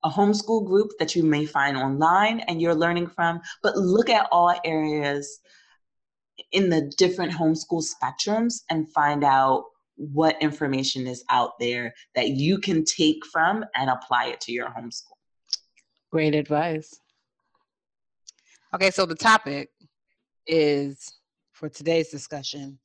a 0.04 0.10
homeschool 0.10 0.66
group 0.66 0.92
that 0.98 1.14
you 1.16 1.24
may 1.24 1.46
find 1.46 1.76
online 1.76 2.40
and 2.42 2.62
you're 2.62 2.76
learning 2.76 3.08
from 3.08 3.42
but 3.62 3.76
look 3.76 4.10
at 4.10 4.30
all 4.32 4.56
areas 4.64 5.42
in 6.52 6.70
the 6.70 6.92
different 6.98 7.32
homeschool 7.32 7.84
spectrums 7.84 8.62
and 8.70 8.92
find 8.92 9.24
out 9.24 9.66
what 9.96 10.42
information 10.42 11.08
is 11.08 11.24
out 11.30 11.60
there 11.60 11.94
that 12.16 12.30
you 12.30 12.58
can 12.58 12.86
take 12.86 13.26
from 13.26 13.66
and 13.76 13.90
apply 13.90 14.28
it 14.28 14.40
to 14.42 14.52
your 14.52 14.68
homeschool. 14.68 15.18
Great 16.12 16.34
advice. 16.34 17.00
Okay, 18.74 18.92
so 18.92 19.06
the 19.06 19.16
topic 19.16 19.70
is 20.48 21.14
for 21.52 21.70
today's 21.70 22.10
discussion. 22.10 22.80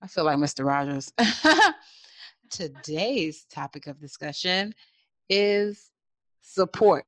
I 0.00 0.06
feel 0.06 0.24
like 0.24 0.38
Mr. 0.38 0.64
Rogers. 0.64 1.12
today's 2.50 3.44
topic 3.50 3.86
of 3.86 3.98
discussion 3.98 4.74
is 5.28 5.90
support. 6.42 7.04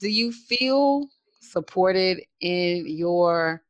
Do 0.00 0.08
you 0.08 0.32
feel 0.32 1.08
supported 1.40 2.22
in 2.40 2.86
your 2.86 3.62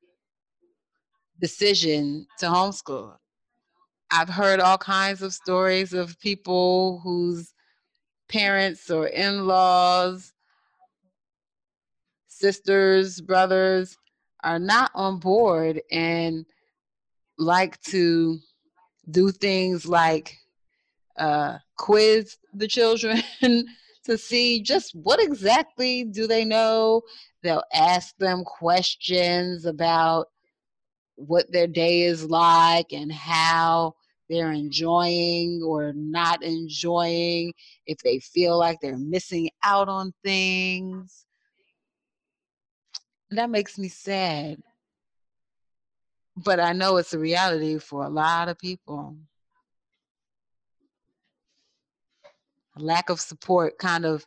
decision 1.40 2.26
to 2.38 2.46
homeschool? 2.46 3.16
I've 4.10 4.28
heard 4.28 4.60
all 4.60 4.78
kinds 4.78 5.22
of 5.22 5.34
stories 5.34 5.92
of 5.92 6.18
people 6.20 7.00
whose 7.04 7.52
parents 8.28 8.90
or 8.90 9.06
in 9.06 9.46
laws, 9.46 10.32
sisters, 12.28 13.20
brothers 13.20 13.96
are 14.44 14.58
not 14.58 14.90
on 14.94 15.18
board 15.18 15.80
and 15.90 16.46
like 17.38 17.80
to 17.82 18.38
do 19.10 19.30
things 19.30 19.86
like 19.86 20.36
uh, 21.16 21.58
quiz 21.76 22.36
the 22.54 22.68
children 22.68 23.22
to 24.04 24.16
see 24.16 24.62
just 24.62 24.94
what 24.94 25.20
exactly 25.20 26.04
do 26.04 26.26
they 26.26 26.44
know. 26.44 27.02
They'll 27.42 27.64
ask 27.72 28.16
them 28.18 28.44
questions 28.44 29.64
about 29.64 30.28
what 31.18 31.50
their 31.50 31.66
day 31.66 32.02
is 32.02 32.24
like 32.24 32.92
and 32.92 33.12
how 33.12 33.94
they're 34.30 34.52
enjoying 34.52 35.62
or 35.64 35.92
not 35.94 36.42
enjoying, 36.42 37.52
if 37.86 37.98
they 37.98 38.20
feel 38.20 38.58
like 38.58 38.78
they're 38.80 38.98
missing 38.98 39.50
out 39.64 39.88
on 39.88 40.12
things. 40.22 41.24
That 43.30 43.50
makes 43.50 43.78
me 43.78 43.88
sad. 43.88 44.58
But 46.36 46.60
I 46.60 46.72
know 46.72 46.98
it's 46.98 47.14
a 47.14 47.18
reality 47.18 47.78
for 47.78 48.04
a 48.04 48.08
lot 48.08 48.48
of 48.48 48.58
people. 48.58 49.16
Lack 52.76 53.10
of 53.10 53.20
support 53.20 53.76
kind 53.78 54.04
of 54.04 54.24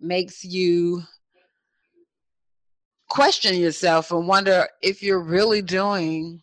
makes 0.00 0.44
you 0.44 1.02
question 3.08 3.56
yourself 3.56 4.10
and 4.10 4.26
wonder 4.26 4.66
if 4.82 5.02
you're 5.02 5.22
really 5.22 5.62
doing 5.62 6.42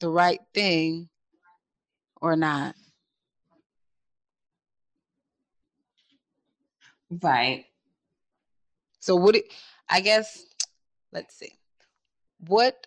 the 0.00 0.08
right 0.08 0.40
thing 0.54 1.08
or 2.20 2.36
not. 2.36 2.74
Right. 7.22 7.66
So 9.00 9.14
what 9.14 9.36
it, 9.36 9.44
I 9.88 10.00
guess 10.00 10.44
let's 11.12 11.36
see. 11.36 11.52
What 12.46 12.86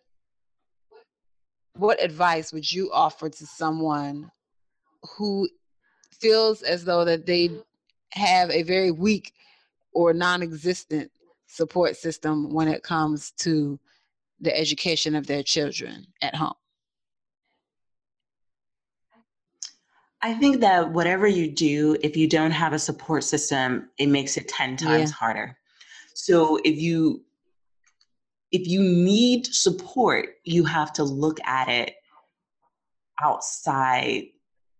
what 1.75 2.03
advice 2.03 2.51
would 2.51 2.69
you 2.69 2.91
offer 2.91 3.29
to 3.29 3.45
someone 3.45 4.29
who 5.17 5.47
feels 6.11 6.61
as 6.61 6.83
though 6.83 7.05
that 7.05 7.25
they 7.25 7.49
have 8.11 8.49
a 8.51 8.63
very 8.63 8.91
weak 8.91 9.33
or 9.93 10.13
non-existent 10.13 11.09
support 11.49 11.97
system 11.97 12.53
when 12.53 12.67
it 12.67 12.83
comes 12.83 13.31
to 13.31 13.79
the 14.39 14.57
education 14.57 15.15
of 15.15 15.27
their 15.27 15.43
children 15.43 16.07
at 16.21 16.35
home? 16.35 16.53
I 20.21 20.33
think 20.33 20.59
that 20.61 20.91
whatever 20.91 21.27
you 21.27 21.49
do, 21.49 21.97
if 22.01 22.15
you 22.15 22.27
don't 22.27 22.51
have 22.51 22.73
a 22.73 22.79
support 22.79 23.23
system, 23.23 23.89
it 23.97 24.07
makes 24.07 24.37
it 24.37 24.47
10 24.47 24.77
times 24.77 25.09
Yeah. 25.09 25.15
harder. 25.15 25.57
So 26.13 26.57
if 26.63 26.77
you 26.77 27.23
if 28.51 28.67
you 28.67 28.81
need 28.81 29.45
support, 29.45 30.29
you 30.43 30.65
have 30.65 30.91
to 30.93 31.03
look 31.03 31.39
at 31.45 31.69
it 31.69 31.93
outside 33.21 34.23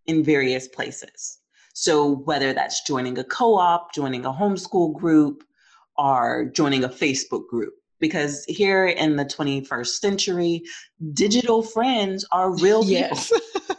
in 0.08 0.24
various 0.24 0.68
places. 0.68 1.38
So 1.74 2.16
whether 2.26 2.52
that's 2.52 2.82
joining 2.82 3.20
a 3.20 3.24
co-op, 3.24 3.94
joining 3.94 4.26
a 4.26 4.34
homeschool 4.34 4.96
group, 4.96 5.44
or 6.00 6.46
joining 6.56 6.86
a 6.86 6.90
Facebook 6.90 7.48
group. 7.48 7.74
Because 8.00 8.46
here 8.46 8.88
in 8.88 9.18
the 9.18 9.26
21st 9.26 9.88
century, 9.88 10.64
digital 11.14 11.62
friends 11.62 12.26
are 12.32 12.58
real 12.58 12.82
people. 12.84 12.94
Yes. 12.94 13.28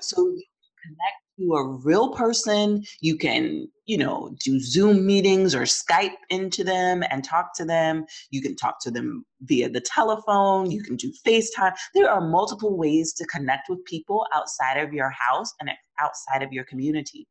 So 0.00 0.28
you 0.28 0.44
can 0.82 0.94
connect 0.94 1.20
to 1.38 1.54
a 1.54 1.66
real 1.66 2.10
person. 2.10 2.84
You 3.00 3.16
can, 3.16 3.66
you 3.86 3.96
know, 3.96 4.36
do 4.44 4.60
Zoom 4.60 5.06
meetings 5.06 5.54
or 5.54 5.62
Skype 5.62 6.16
into 6.28 6.62
them 6.62 7.02
and 7.10 7.24
talk 7.24 7.56
to 7.56 7.64
them. 7.64 8.04
You 8.30 8.42
can 8.42 8.56
talk 8.56 8.82
to 8.82 8.90
them 8.90 9.24
via 9.40 9.70
the 9.70 9.80
telephone. 9.80 10.70
You 10.70 10.82
can 10.82 10.96
do 10.96 11.10
FaceTime. 11.26 11.72
There 11.94 12.10
are 12.10 12.20
multiple 12.20 12.76
ways 12.76 13.14
to 13.14 13.26
connect 13.26 13.70
with 13.70 13.82
people 13.86 14.26
outside 14.34 14.76
of 14.76 14.92
your 14.92 15.10
house 15.10 15.54
and 15.60 15.70
outside 15.98 16.42
of 16.42 16.52
your 16.52 16.64
community. 16.64 17.26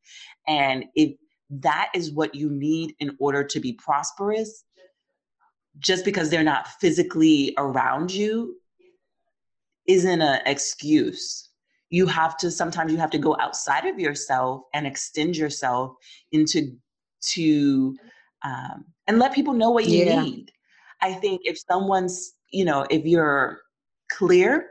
And 0.47 0.85
if 0.95 1.11
that 1.49 1.89
is 1.95 2.11
what 2.11 2.35
you 2.35 2.49
need 2.49 2.95
in 2.99 3.15
order 3.19 3.43
to 3.43 3.59
be 3.59 3.73
prosperous, 3.73 4.63
just 5.77 6.03
because 6.03 6.29
they're 6.29 6.43
not 6.43 6.67
physically 6.67 7.53
around 7.57 8.11
you 8.11 8.55
isn't 9.87 10.21
an 10.21 10.41
excuse 10.45 11.49
you 11.89 12.05
have 12.05 12.37
to 12.37 12.51
sometimes 12.51 12.91
you 12.91 12.97
have 12.97 13.09
to 13.09 13.17
go 13.17 13.35
outside 13.39 13.85
of 13.85 13.99
yourself 13.99 14.63
and 14.73 14.85
extend 14.85 15.35
yourself 15.37 15.95
into 16.31 16.75
to 17.21 17.95
um, 18.43 18.85
and 19.07 19.19
let 19.19 19.33
people 19.33 19.53
know 19.53 19.71
what 19.71 19.85
you 19.85 20.05
Yeah. 20.05 20.23
need 20.23 20.51
i 21.01 21.13
think 21.13 21.41
if 21.43 21.57
someone's 21.59 22.33
you 22.51 22.65
know 22.65 22.85
if 22.89 23.05
you're 23.05 23.61
clear 24.11 24.69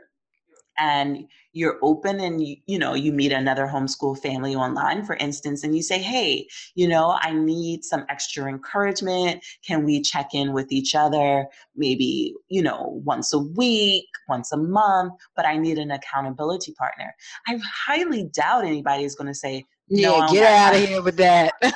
and 0.77 1.27
you're 1.59 1.77
open 1.81 2.19
and 2.19 2.45
you, 2.45 2.55
you 2.65 2.79
know 2.79 2.93
you 2.93 3.11
meet 3.11 3.31
another 3.31 3.67
homeschool 3.67 4.17
family 4.17 4.55
online 4.55 5.05
for 5.05 5.15
instance 5.17 5.63
and 5.63 5.75
you 5.75 5.83
say 5.83 5.99
hey 5.99 6.47
you 6.75 6.87
know 6.87 7.17
i 7.21 7.33
need 7.33 7.83
some 7.83 8.05
extra 8.09 8.45
encouragement 8.45 9.43
can 9.65 9.83
we 9.83 10.01
check 10.01 10.33
in 10.33 10.53
with 10.53 10.71
each 10.71 10.95
other 10.95 11.45
maybe 11.75 12.33
you 12.47 12.61
know 12.61 13.01
once 13.03 13.33
a 13.33 13.39
week 13.39 14.07
once 14.29 14.51
a 14.53 14.57
month 14.57 15.13
but 15.35 15.45
i 15.45 15.57
need 15.57 15.77
an 15.77 15.91
accountability 15.91 16.71
partner 16.73 17.13
i 17.47 17.59
highly 17.63 18.23
doubt 18.33 18.63
anybody 18.63 19.03
is 19.03 19.15
going 19.15 19.27
to 19.27 19.35
say 19.35 19.65
No, 19.89 20.17
yeah, 20.17 20.27
get 20.31 20.53
out 20.53 20.75
of 20.75 20.87
here 20.87 21.01
with 21.01 21.17
that. 21.17 21.53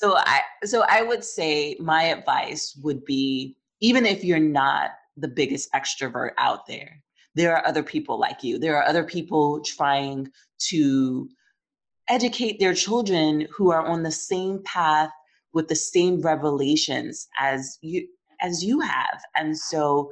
So 0.00 0.16
I 0.16 0.40
so 0.64 0.82
I 0.88 1.02
would 1.02 1.22
say 1.22 1.76
my 1.78 2.04
advice 2.04 2.74
would 2.82 3.04
be 3.04 3.58
even 3.80 4.06
if 4.06 4.24
you're 4.24 4.38
not 4.38 4.92
the 5.20 5.28
biggest 5.28 5.72
extrovert 5.72 6.30
out 6.38 6.66
there, 6.66 7.02
there 7.34 7.56
are 7.56 7.66
other 7.66 7.82
people 7.82 8.18
like 8.18 8.42
you. 8.42 8.58
There 8.58 8.76
are 8.76 8.86
other 8.86 9.04
people 9.04 9.60
trying 9.60 10.28
to 10.70 11.28
educate 12.08 12.58
their 12.58 12.74
children 12.74 13.46
who 13.52 13.70
are 13.70 13.86
on 13.86 14.02
the 14.02 14.10
same 14.10 14.62
path 14.64 15.10
with 15.52 15.68
the 15.68 15.76
same 15.76 16.20
revelations 16.20 17.28
as 17.38 17.78
you 17.82 18.06
as 18.40 18.64
you 18.64 18.80
have. 18.80 19.22
And 19.36 19.56
so 19.56 20.10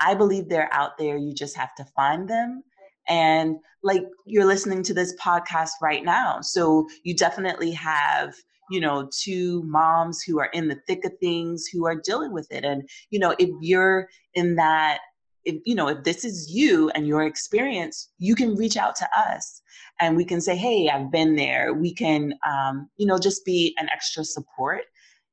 I 0.00 0.14
believe 0.14 0.48
they're 0.48 0.72
out 0.72 0.96
there. 0.98 1.16
You 1.16 1.34
just 1.34 1.56
have 1.56 1.74
to 1.76 1.84
find 1.96 2.28
them. 2.28 2.62
And 3.08 3.56
like 3.82 4.04
you're 4.26 4.44
listening 4.44 4.82
to 4.84 4.94
this 4.94 5.14
podcast 5.16 5.70
right 5.82 6.04
now. 6.04 6.40
So 6.40 6.88
you 7.04 7.14
definitely 7.14 7.72
have, 7.72 8.34
you 8.70 8.80
know, 8.80 9.08
two 9.12 9.62
moms 9.64 10.22
who 10.22 10.38
are 10.38 10.50
in 10.52 10.68
the 10.68 10.80
thick 10.86 11.04
of 11.04 11.12
things 11.18 11.66
who 11.66 11.86
are 11.86 11.94
dealing 11.94 12.32
with 12.32 12.50
it. 12.50 12.64
And, 12.64 12.88
you 13.10 13.18
know, 13.18 13.34
if 13.38 13.50
you're 13.60 14.08
in 14.34 14.56
that, 14.56 14.98
if, 15.44 15.56
you 15.64 15.74
know, 15.74 15.88
if 15.88 16.04
this 16.04 16.24
is 16.24 16.50
you 16.52 16.90
and 16.90 17.06
your 17.06 17.24
experience, 17.24 18.10
you 18.18 18.34
can 18.34 18.54
reach 18.56 18.76
out 18.76 18.96
to 18.96 19.08
us 19.16 19.62
and 20.00 20.16
we 20.16 20.24
can 20.24 20.40
say, 20.40 20.56
hey, 20.56 20.88
I've 20.88 21.10
been 21.10 21.36
there. 21.36 21.74
We 21.74 21.94
can, 21.94 22.34
um, 22.46 22.90
you 22.96 23.06
know, 23.06 23.18
just 23.18 23.44
be 23.44 23.74
an 23.78 23.88
extra 23.92 24.24
support 24.24 24.82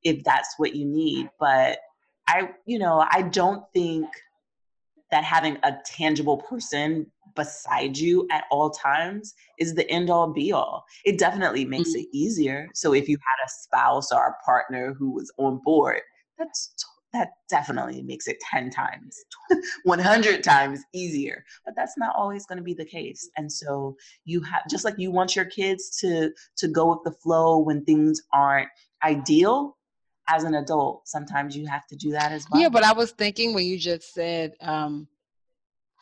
if 0.03 0.23
that's 0.23 0.55
what 0.57 0.75
you 0.75 0.85
need. 0.85 1.29
But 1.39 1.79
I, 2.27 2.49
you 2.65 2.79
know, 2.79 3.05
I 3.11 3.23
don't 3.23 3.63
think 3.73 4.07
that 5.11 5.23
having 5.23 5.57
a 5.63 5.77
tangible 5.85 6.37
person 6.37 7.11
beside 7.35 7.97
you 7.97 8.27
at 8.31 8.45
all 8.51 8.69
times 8.69 9.33
is 9.59 9.75
the 9.75 9.89
end 9.89 10.09
all 10.09 10.31
be 10.31 10.51
all. 10.51 10.85
It 11.03 11.19
definitely 11.19 11.65
makes 11.65 11.91
Mm. 11.91 12.01
it 12.01 12.07
easier. 12.13 12.69
So 12.73 12.93
if 12.93 13.07
you 13.09 13.17
had 13.17 13.45
a 13.45 13.49
spouse 13.49 14.11
or 14.11 14.25
a 14.27 14.43
partner 14.45 14.93
who 14.93 15.11
was 15.11 15.31
on 15.37 15.59
board, 15.63 16.01
that's 16.37 16.67
t- 16.77 16.85
that 17.13 17.29
definitely 17.49 18.01
makes 18.01 18.27
it 18.27 18.37
10 18.51 18.69
times 18.69 19.15
100 19.83 20.43
times 20.43 20.81
easier 20.93 21.45
but 21.63 21.73
that's 21.73 21.97
not 21.97 22.13
always 22.13 22.45
going 22.45 22.57
to 22.57 22.63
be 22.63 22.73
the 22.73 22.83
case 22.83 23.29
and 23.37 23.49
so 23.49 23.95
you 24.25 24.41
have 24.41 24.63
just 24.69 24.83
like 24.83 24.95
you 24.97 25.11
want 25.11 25.33
your 25.33 25.45
kids 25.45 25.97
to 25.97 26.29
to 26.57 26.67
go 26.67 26.87
with 26.89 26.99
the 27.05 27.11
flow 27.11 27.59
when 27.59 27.85
things 27.85 28.21
aren't 28.33 28.67
ideal 29.05 29.77
as 30.27 30.43
an 30.43 30.55
adult 30.55 31.07
sometimes 31.07 31.55
you 31.55 31.65
have 31.65 31.87
to 31.87 31.95
do 31.95 32.11
that 32.11 32.33
as 32.33 32.45
well 32.51 32.61
Yeah, 32.61 32.67
but 32.67 32.83
I 32.83 32.91
was 32.91 33.11
thinking 33.11 33.53
when 33.53 33.63
you 33.65 33.77
just 33.79 34.13
said 34.13 34.55
um, 34.59 35.07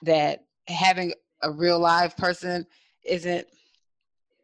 that 0.01 0.45
having 0.67 1.13
a 1.43 1.51
real 1.51 1.79
live 1.79 2.17
person 2.17 2.65
isn't 3.03 3.47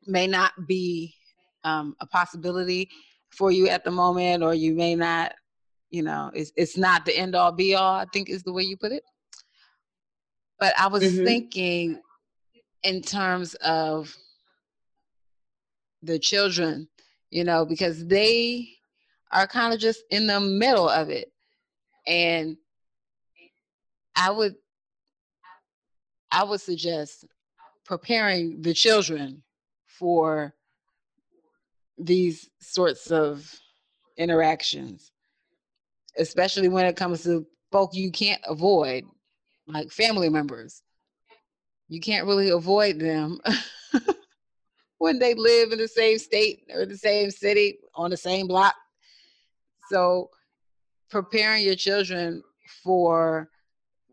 may 0.06 0.28
not 0.28 0.68
be 0.68 1.16
um, 1.64 1.96
a 2.00 2.06
possibility 2.06 2.90
for 3.30 3.52
you 3.52 3.68
at 3.70 3.84
the 3.84 3.92
moment, 3.92 4.44
or 4.44 4.54
you 4.54 4.74
may 4.74 4.96
not 4.96 5.34
you 5.92 6.04
know, 6.04 6.30
it's 6.34 6.52
it's 6.56 6.78
not 6.78 7.06
the 7.06 7.18
end 7.18 7.36
all 7.36 7.52
be 7.52 7.76
all, 7.76 7.96
I 7.96 8.06
think 8.14 8.30
is 8.30 8.44
the 8.44 8.54
way 8.54 8.64
you 8.64 8.78
put 8.78 8.92
it. 8.92 9.04
But 10.60 10.74
I 10.80 10.88
was 10.88 11.04
Mhm. 11.04 11.26
thinking 11.26 12.02
in 12.84 13.02
terms 13.02 13.56
of 13.56 14.16
the 16.04 16.20
children, 16.20 16.88
you 17.32 17.44
know, 17.44 17.66
because 17.66 18.06
they 18.06 18.70
are 19.32 19.48
kind 19.48 19.74
of 19.74 19.80
just 19.80 20.04
in 20.12 20.28
the 20.28 20.40
middle 20.40 20.88
of 20.90 21.10
it. 21.10 21.32
And 22.08 22.58
I 24.16 24.32
would 24.32 24.56
I 26.32 26.44
would 26.44 26.62
suggest 26.62 27.26
preparing 27.86 28.62
the 28.62 28.74
children 28.74 29.44
for 29.86 30.54
these 31.98 32.50
sorts 32.60 33.12
of 33.12 33.52
interactions, 34.18 35.12
especially 36.18 36.70
when 36.70 36.86
it 36.86 36.96
comes 36.96 37.24
to 37.24 37.46
folk 37.72 37.92
you 37.94 38.12
can't 38.12 38.42
avoid, 38.48 39.06
like 39.68 39.92
family 39.92 40.30
members. 40.30 40.82
You 41.88 42.00
can't 42.00 42.28
really 42.28 42.50
avoid 42.50 43.00
them 43.00 43.39
when 45.00 45.18
they 45.18 45.34
live 45.34 45.72
in 45.72 45.80
the 45.80 45.88
same 45.88 46.20
state 46.20 46.62
or 46.72 46.86
the 46.86 46.98
same 46.98 47.32
city 47.32 47.80
on 47.96 48.12
the 48.12 48.18
same 48.18 48.48
block. 48.48 48.76
So, 49.89 50.30
preparing 51.10 51.65
your 51.65 51.76
children 51.76 52.44
for 52.84 53.50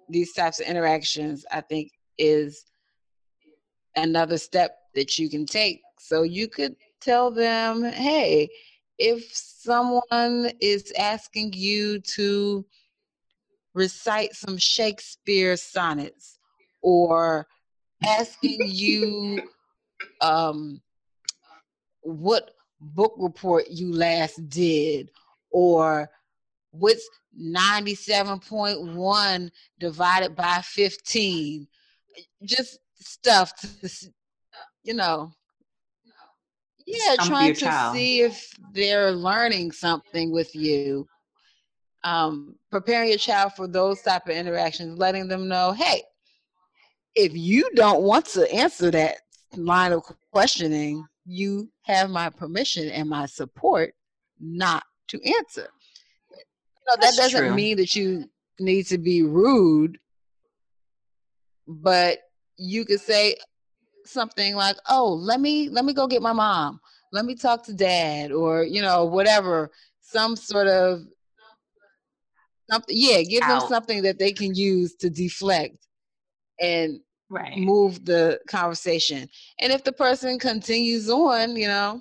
these 0.09 0.33
types 0.33 0.61
of 0.61 0.67
interactions, 0.67 1.45
I 1.53 1.61
think, 1.61 1.93
is 2.19 2.65
another 3.97 4.39
step 4.39 4.79
that 4.95 5.19
you 5.19 5.29
can 5.29 5.47
take. 5.47 5.83
So, 5.99 6.23
you 6.23 6.49
could 6.49 6.77
tell 7.01 7.31
them, 7.31 7.85
hey, 7.85 8.49
if 8.99 9.31
someone 9.33 10.51
is 10.61 10.93
asking 10.99 11.53
you 11.55 12.01
to 12.01 12.65
recite 13.75 14.35
some 14.35 14.57
Shakespeare 14.57 15.57
sonnets 15.57 16.39
or 16.83 17.47
asking 18.05 18.59
you 18.65 19.43
um, 20.21 20.81
what 22.01 22.51
book 22.81 23.15
report 23.19 23.69
you 23.69 23.93
last 23.93 24.49
did 24.49 25.11
or 25.51 26.11
what's 26.71 27.07
97.1 27.39 29.51
divided 29.79 30.35
by 30.35 30.63
15 30.63 31.69
just 32.43 32.79
stuff 32.95 33.53
to 33.57 33.69
you 34.83 34.95
know 34.95 35.31
yeah 36.87 37.15
Stump 37.15 37.29
trying 37.29 37.55
to 37.55 37.61
child. 37.61 37.97
see 37.97 38.21
if 38.21 38.51
they're 38.73 39.13
learning 39.13 39.73
something 39.73 40.31
with 40.33 40.55
you 40.55 41.07
um, 42.05 42.55
preparing 42.71 43.09
your 43.09 43.19
child 43.19 43.53
for 43.55 43.67
those 43.67 44.01
type 44.03 44.27
of 44.27 44.37
interactions 44.37 44.99
letting 44.99 45.29
them 45.29 45.49
know 45.49 45.73
hey 45.73 46.03
if 47.15 47.35
you 47.35 47.69
don't 47.75 48.03
want 48.03 48.27
to 48.27 48.51
answer 48.53 48.91
that 48.91 49.17
line 49.57 49.93
of 49.93 50.03
questioning 50.33 51.05
you 51.25 51.69
have 51.83 52.11
my 52.11 52.31
permission 52.31 52.89
and 52.91 53.09
my 53.09 53.27
support 53.27 53.95
not 54.39 54.85
to 55.09 55.21
answer 55.39 55.69
no, 56.87 56.95
that 57.01 57.15
doesn't 57.17 57.41
true. 57.41 57.55
mean 57.55 57.77
that 57.79 57.97
you 57.97 58.29
need 58.61 58.87
to 58.87 58.99
be 58.99 59.23
rude, 59.23 59.99
but 61.67 62.19
you 62.57 62.85
could 62.85 63.01
say 63.01 63.37
something 64.05 64.55
like, 64.55 64.77
"Oh, 64.89 65.13
let 65.13 65.41
me 65.41 65.69
let 65.69 65.85
me 65.85 65.93
go 65.93 66.07
get 66.07 66.23
my 66.23 66.33
mom. 66.33 66.81
Let 67.13 67.25
me 67.25 67.35
talk 67.35 67.65
to 67.65 67.73
dad," 67.75 68.33
or 68.33 68.65
you 68.65 68.83
know, 68.83 69.05
whatever. 69.05 69.71
Some 70.01 70.37
sort 70.37 70.69
of 70.69 71.01
something. 72.71 72.97
Yeah, 72.97 73.23
give 73.23 73.47
them 73.47 73.61
something 73.61 74.03
that 74.03 74.19
they 74.19 74.33
can 74.33 74.55
use 74.55 74.95
to 74.97 75.11
deflect 75.11 75.77
and 76.61 77.01
Right. 77.29 77.59
move 77.59 78.05
the 78.05 78.39
conversation. 78.47 79.29
And 79.59 79.73
if 79.73 79.83
the 79.83 79.93
person 79.93 80.39
continues 80.39 81.11
on, 81.11 81.57
you 81.57 81.67
know, 81.67 82.01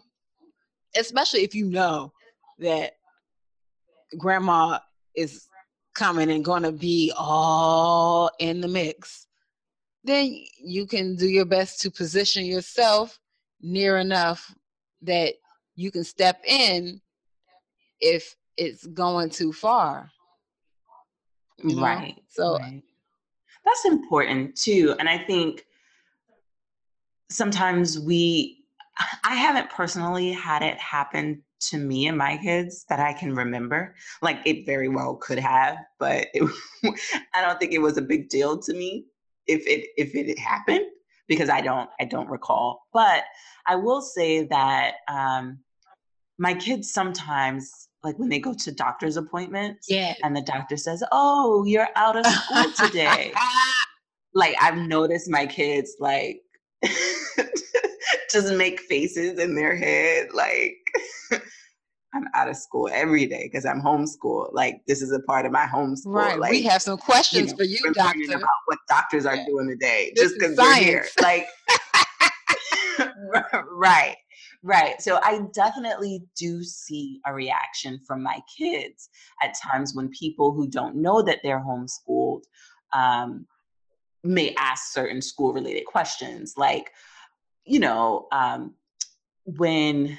especially 0.95 1.41
if 1.41 1.55
you 1.55 1.65
know 1.65 2.13
that 2.59 2.93
grandma 4.17 4.79
is 5.15 5.47
coming 5.95 6.29
and 6.29 6.45
going 6.45 6.63
to 6.63 6.71
be 6.71 7.11
all 7.17 8.29
in 8.39 8.61
the 8.61 8.67
mix, 8.67 9.24
then 10.05 10.37
you 10.59 10.85
can 10.85 11.15
do 11.15 11.27
your 11.27 11.45
best 11.45 11.81
to 11.81 11.91
position 11.91 12.45
yourself 12.45 13.19
near 13.61 13.97
enough 13.97 14.53
that 15.01 15.33
you 15.75 15.91
can 15.91 16.03
step 16.03 16.39
in 16.47 17.01
if 17.99 18.35
it's 18.55 18.85
going 18.85 19.29
too 19.29 19.51
far. 19.51 20.11
You 21.63 21.75
know? 21.75 21.81
Right. 21.81 22.15
So 22.29 22.55
uh, 22.55 22.59
right. 22.59 22.83
That's 23.65 23.85
important 23.85 24.55
too. 24.55 24.95
And 24.99 25.09
I 25.09 25.17
think 25.17 25.65
sometimes 27.31 27.99
we, 27.99 28.63
I 29.23 29.35
haven't 29.35 29.71
personally 29.71 30.31
had 30.31 30.61
it 30.61 30.77
happen 30.77 31.41
to 31.61 31.77
me 31.79 32.07
and 32.07 32.17
my 32.17 32.37
kids 32.37 32.85
that 32.89 32.99
I 32.99 33.13
can 33.13 33.33
remember. 33.33 33.95
Like 34.21 34.37
it 34.45 34.67
very 34.67 34.87
well 34.87 35.15
could 35.15 35.39
have, 35.39 35.77
but 35.97 36.27
it, 36.35 36.47
I 37.33 37.41
don't 37.41 37.59
think 37.59 37.71
it 37.71 37.81
was 37.81 37.97
a 37.97 38.03
big 38.03 38.29
deal 38.29 38.59
to 38.59 38.73
me 38.73 39.05
if 39.47 39.65
it 39.67 39.89
if 39.97 40.15
it 40.15 40.37
happened 40.39 40.85
because 41.27 41.49
I 41.49 41.61
don't 41.61 41.89
I 41.99 42.05
don't 42.05 42.29
recall. 42.29 42.83
But 42.93 43.23
I 43.67 43.75
will 43.75 44.01
say 44.01 44.45
that 44.45 44.95
um, 45.07 45.59
my 46.37 46.53
kids 46.53 46.91
sometimes 46.91 47.89
like 48.03 48.19
when 48.19 48.29
they 48.29 48.39
go 48.39 48.53
to 48.53 48.71
doctor's 48.71 49.17
appointments 49.17 49.87
yeah. 49.89 50.13
and 50.23 50.35
the 50.35 50.41
doctor 50.41 50.77
says, 50.77 51.03
"Oh, 51.11 51.63
you're 51.65 51.89
out 51.95 52.17
of 52.17 52.25
school 52.25 52.71
today." 52.87 53.33
like 54.35 54.55
I've 54.61 54.77
noticed 54.77 55.29
my 55.29 55.45
kids 55.45 55.95
like 55.99 56.41
just 58.31 58.53
make 58.53 58.81
faces 58.81 59.39
in 59.39 59.55
their 59.55 59.75
head 59.75 60.27
like 60.33 60.77
I'm 62.15 62.27
out 62.33 62.47
of 62.47 62.55
school 62.55 62.89
every 62.91 63.25
day 63.25 63.43
because 63.51 63.65
I'm 63.65 63.81
homeschooled. 63.81 64.53
Like 64.53 64.81
this 64.87 65.01
is 65.01 65.11
a 65.11 65.19
part 65.19 65.45
of 65.45 65.51
my 65.51 65.65
homeschool. 65.65 66.13
right. 66.13 66.39
Like 66.39 66.51
we 66.51 66.61
have 66.63 66.81
some 66.81 66.93
you 66.93 67.03
questions 67.03 67.51
know, 67.51 67.57
for 67.57 67.63
you, 67.63 67.77
we're 67.83 67.91
doctor. 67.93 68.23
about 68.35 68.49
what 68.67 68.79
doctors 68.87 69.25
are 69.25 69.35
Yeah. 69.35 69.45
doing 69.45 69.67
today 69.67 70.13
This 70.15 70.29
just 70.31 70.35
because 70.39 70.55
they're 70.55 70.75
here. 70.75 71.05
Like 71.21 71.47
right, 73.71 74.15
right. 74.63 75.01
So 75.01 75.19
I 75.21 75.41
definitely 75.53 76.23
do 76.37 76.63
see 76.63 77.19
a 77.25 77.33
reaction 77.33 77.99
from 78.07 78.23
my 78.23 78.39
kids 78.57 79.09
at 79.43 79.53
times 79.61 79.93
when 79.93 80.09
people 80.09 80.53
who 80.53 80.67
don't 80.67 80.95
know 80.95 81.21
that 81.21 81.39
they're 81.43 81.59
homeschooled 81.63 82.43
um, 82.93 83.45
may 84.23 84.55
ask 84.57 84.93
certain 84.93 85.21
school 85.21 85.53
related 85.53 85.85
questions 85.85 86.53
like 86.57 86.91
you 87.65 87.79
know 87.79 88.27
um, 88.31 88.73
when 89.45 90.17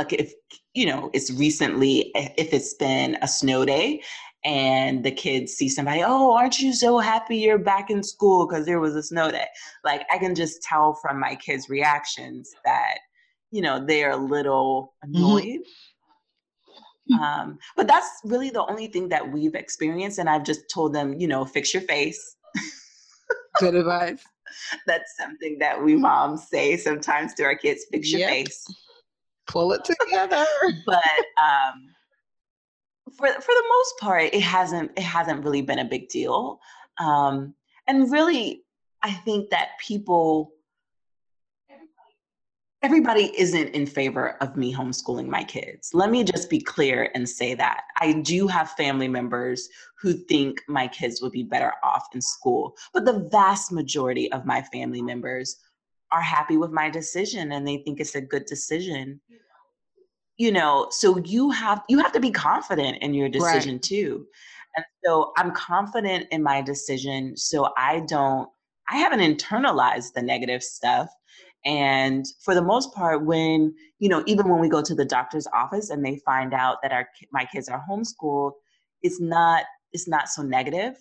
like 0.00 0.14
if 0.14 0.32
you 0.72 0.86
know 0.86 1.10
it's 1.12 1.30
recently 1.32 2.10
if 2.14 2.54
it's 2.54 2.72
been 2.74 3.18
a 3.20 3.28
snow 3.28 3.66
day 3.66 4.00
and 4.46 5.04
the 5.04 5.10
kids 5.10 5.52
see 5.52 5.68
somebody 5.68 6.02
oh 6.02 6.32
aren't 6.32 6.58
you 6.58 6.72
so 6.72 6.98
happy 6.98 7.36
you're 7.36 7.58
back 7.58 7.90
in 7.90 8.02
school 8.02 8.46
because 8.46 8.64
there 8.64 8.80
was 8.80 8.96
a 8.96 9.02
snow 9.02 9.30
day? 9.30 9.44
Like 9.84 10.02
i 10.10 10.16
can 10.16 10.34
just 10.34 10.62
tell 10.62 10.94
from 11.02 11.20
my 11.20 11.34
kids 11.34 11.68
reactions 11.68 12.50
that 12.64 12.96
you 13.50 13.60
know 13.60 13.84
they're 13.84 14.12
a 14.12 14.16
little 14.36 14.94
annoyed. 15.02 15.60
Um, 17.20 17.58
but 17.76 17.88
that's 17.88 18.08
really 18.24 18.50
the 18.50 18.64
only 18.64 18.86
thing 18.86 19.08
that 19.10 19.32
we've 19.32 19.56
experienced 19.64 20.18
and 20.18 20.30
i've 20.30 20.44
just 20.44 20.62
told 20.76 20.94
them 20.94 21.08
you 21.20 21.28
know 21.28 21.44
fix 21.44 21.74
your 21.74 21.82
face. 21.82 22.36
Good 23.58 23.74
advice. 23.74 24.22
that's 24.86 25.10
something 25.18 25.58
that 25.58 25.76
we 25.84 25.94
moms 25.94 26.48
say 26.48 26.76
sometimes 26.76 27.34
to 27.34 27.42
our 27.44 27.56
kids 27.64 27.84
fix 27.92 28.10
your 28.12 28.20
Yep. 28.20 28.30
face 28.30 28.60
Pull 29.50 29.72
it 29.72 29.84
together. 29.84 30.44
but 30.86 31.02
um 31.42 31.88
for 33.12 33.26
for 33.28 33.52
the 33.52 33.64
most 33.68 33.98
part 33.98 34.22
it 34.32 34.42
hasn't 34.42 34.92
it 34.96 35.02
hasn't 35.02 35.44
really 35.44 35.62
been 35.62 35.80
a 35.80 35.84
big 35.84 36.08
deal. 36.08 36.60
Um 36.98 37.54
and 37.86 38.10
really 38.10 38.62
i 39.02 39.10
think 39.10 39.50
that 39.50 39.70
people 39.80 40.52
everybody 42.82 43.32
isn't 43.36 43.68
in 43.74 43.86
favor 43.86 44.36
of 44.40 44.56
me 44.56 44.72
homeschooling 44.72 45.26
my 45.26 45.44
kids. 45.44 45.90
Let 45.92 46.10
me 46.10 46.24
just 46.24 46.48
be 46.48 46.60
clear 46.60 47.10
and 47.14 47.28
say 47.28 47.54
that. 47.54 47.82
I 47.98 48.14
do 48.14 48.46
have 48.46 48.70
family 48.70 49.06
members 49.06 49.68
who 50.00 50.14
think 50.14 50.62
my 50.66 50.88
kids 50.88 51.20
would 51.20 51.32
be 51.32 51.42
better 51.42 51.74
off 51.84 52.06
in 52.14 52.22
school 52.22 52.76
but 52.94 53.04
the 53.04 53.28
vast 53.30 53.72
majority 53.72 54.30
of 54.32 54.46
my 54.46 54.62
family 54.62 55.02
members 55.02 55.56
are 56.12 56.20
happy 56.20 56.56
with 56.56 56.70
my 56.70 56.90
decision 56.90 57.52
and 57.52 57.66
they 57.66 57.78
think 57.78 58.00
it's 58.00 58.14
a 58.14 58.20
good 58.20 58.46
decision. 58.46 59.20
You 60.38 60.52
know. 60.52 60.88
So 60.90 61.18
you 61.18 61.50
have 61.50 61.82
you 61.88 61.98
have 61.98 62.12
to 62.12 62.20
be 62.20 62.30
confident 62.30 62.98
in 63.02 63.14
your 63.14 63.28
decision 63.28 63.78
too. 63.78 64.26
And 64.76 64.84
so 65.04 65.32
i'm 65.36 65.50
confident 65.50 66.28
in 66.30 66.44
my 66.44 66.62
decision 66.62 67.36
so 67.36 67.72
i 67.76 68.00
don't 68.06 68.48
i 68.88 68.96
haven't 68.96 69.20
internalized 69.20 70.12
the 70.14 70.22
negative 70.22 70.62
stuff. 70.62 71.08
And 71.66 72.24
for 72.42 72.54
the 72.54 72.62
most 72.62 72.94
part 72.94 73.26
when 73.26 73.74
you 73.98 74.08
know 74.08 74.22
even 74.26 74.48
when 74.48 74.60
we 74.60 74.68
go 74.68 74.80
to 74.80 74.94
the 74.94 75.04
doctor's 75.04 75.46
office 75.52 75.90
and 75.90 76.04
they 76.04 76.20
find 76.24 76.54
out 76.54 76.78
that 76.82 76.92
our 76.92 77.08
my 77.32 77.44
kids 77.44 77.68
are 77.68 77.82
homeschooled 77.90 78.52
it's 79.02 79.20
not 79.20 79.64
it's 79.92 80.08
not 80.08 80.28
so 80.28 80.42
negative. 80.42 80.94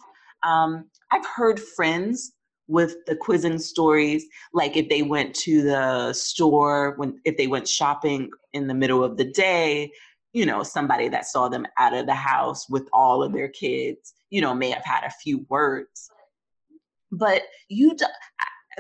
Um, 0.44 0.90
I've 1.12 1.26
heard 1.26 1.60
friends 1.60 2.34
with 2.70 3.04
the 3.08 3.16
quizzing 3.16 3.58
stories, 3.58 4.28
like 4.54 4.78
if 4.78 4.88
they 4.90 5.02
went 5.02 5.34
to 5.34 5.64
the 5.64 6.14
store 6.14 6.94
when 6.98 7.20
if 7.26 7.36
they 7.36 7.48
went 7.48 7.68
shopping 7.68 8.30
in 8.54 8.68
the 8.68 8.74
middle 8.76 9.04
of 9.04 9.18
the 9.18 9.26
day, 9.26 9.92
you 10.34 10.46
know, 10.46 10.62
somebody 10.62 11.10
that 11.10 11.26
saw 11.26 11.50
them 11.50 11.66
out 11.80 11.96
of 11.96 12.06
the 12.06 12.14
house 12.14 12.70
with 12.70 12.88
all 12.94 13.24
of 13.24 13.34
their 13.34 13.50
kids, 13.50 14.14
you 14.30 14.40
know, 14.40 14.54
may 14.54 14.70
have 14.70 14.86
had 14.86 15.04
a 15.04 15.10
few 15.10 15.46
words. 15.50 16.12
But 17.12 17.42
you, 17.70 17.96
do, 17.96 18.06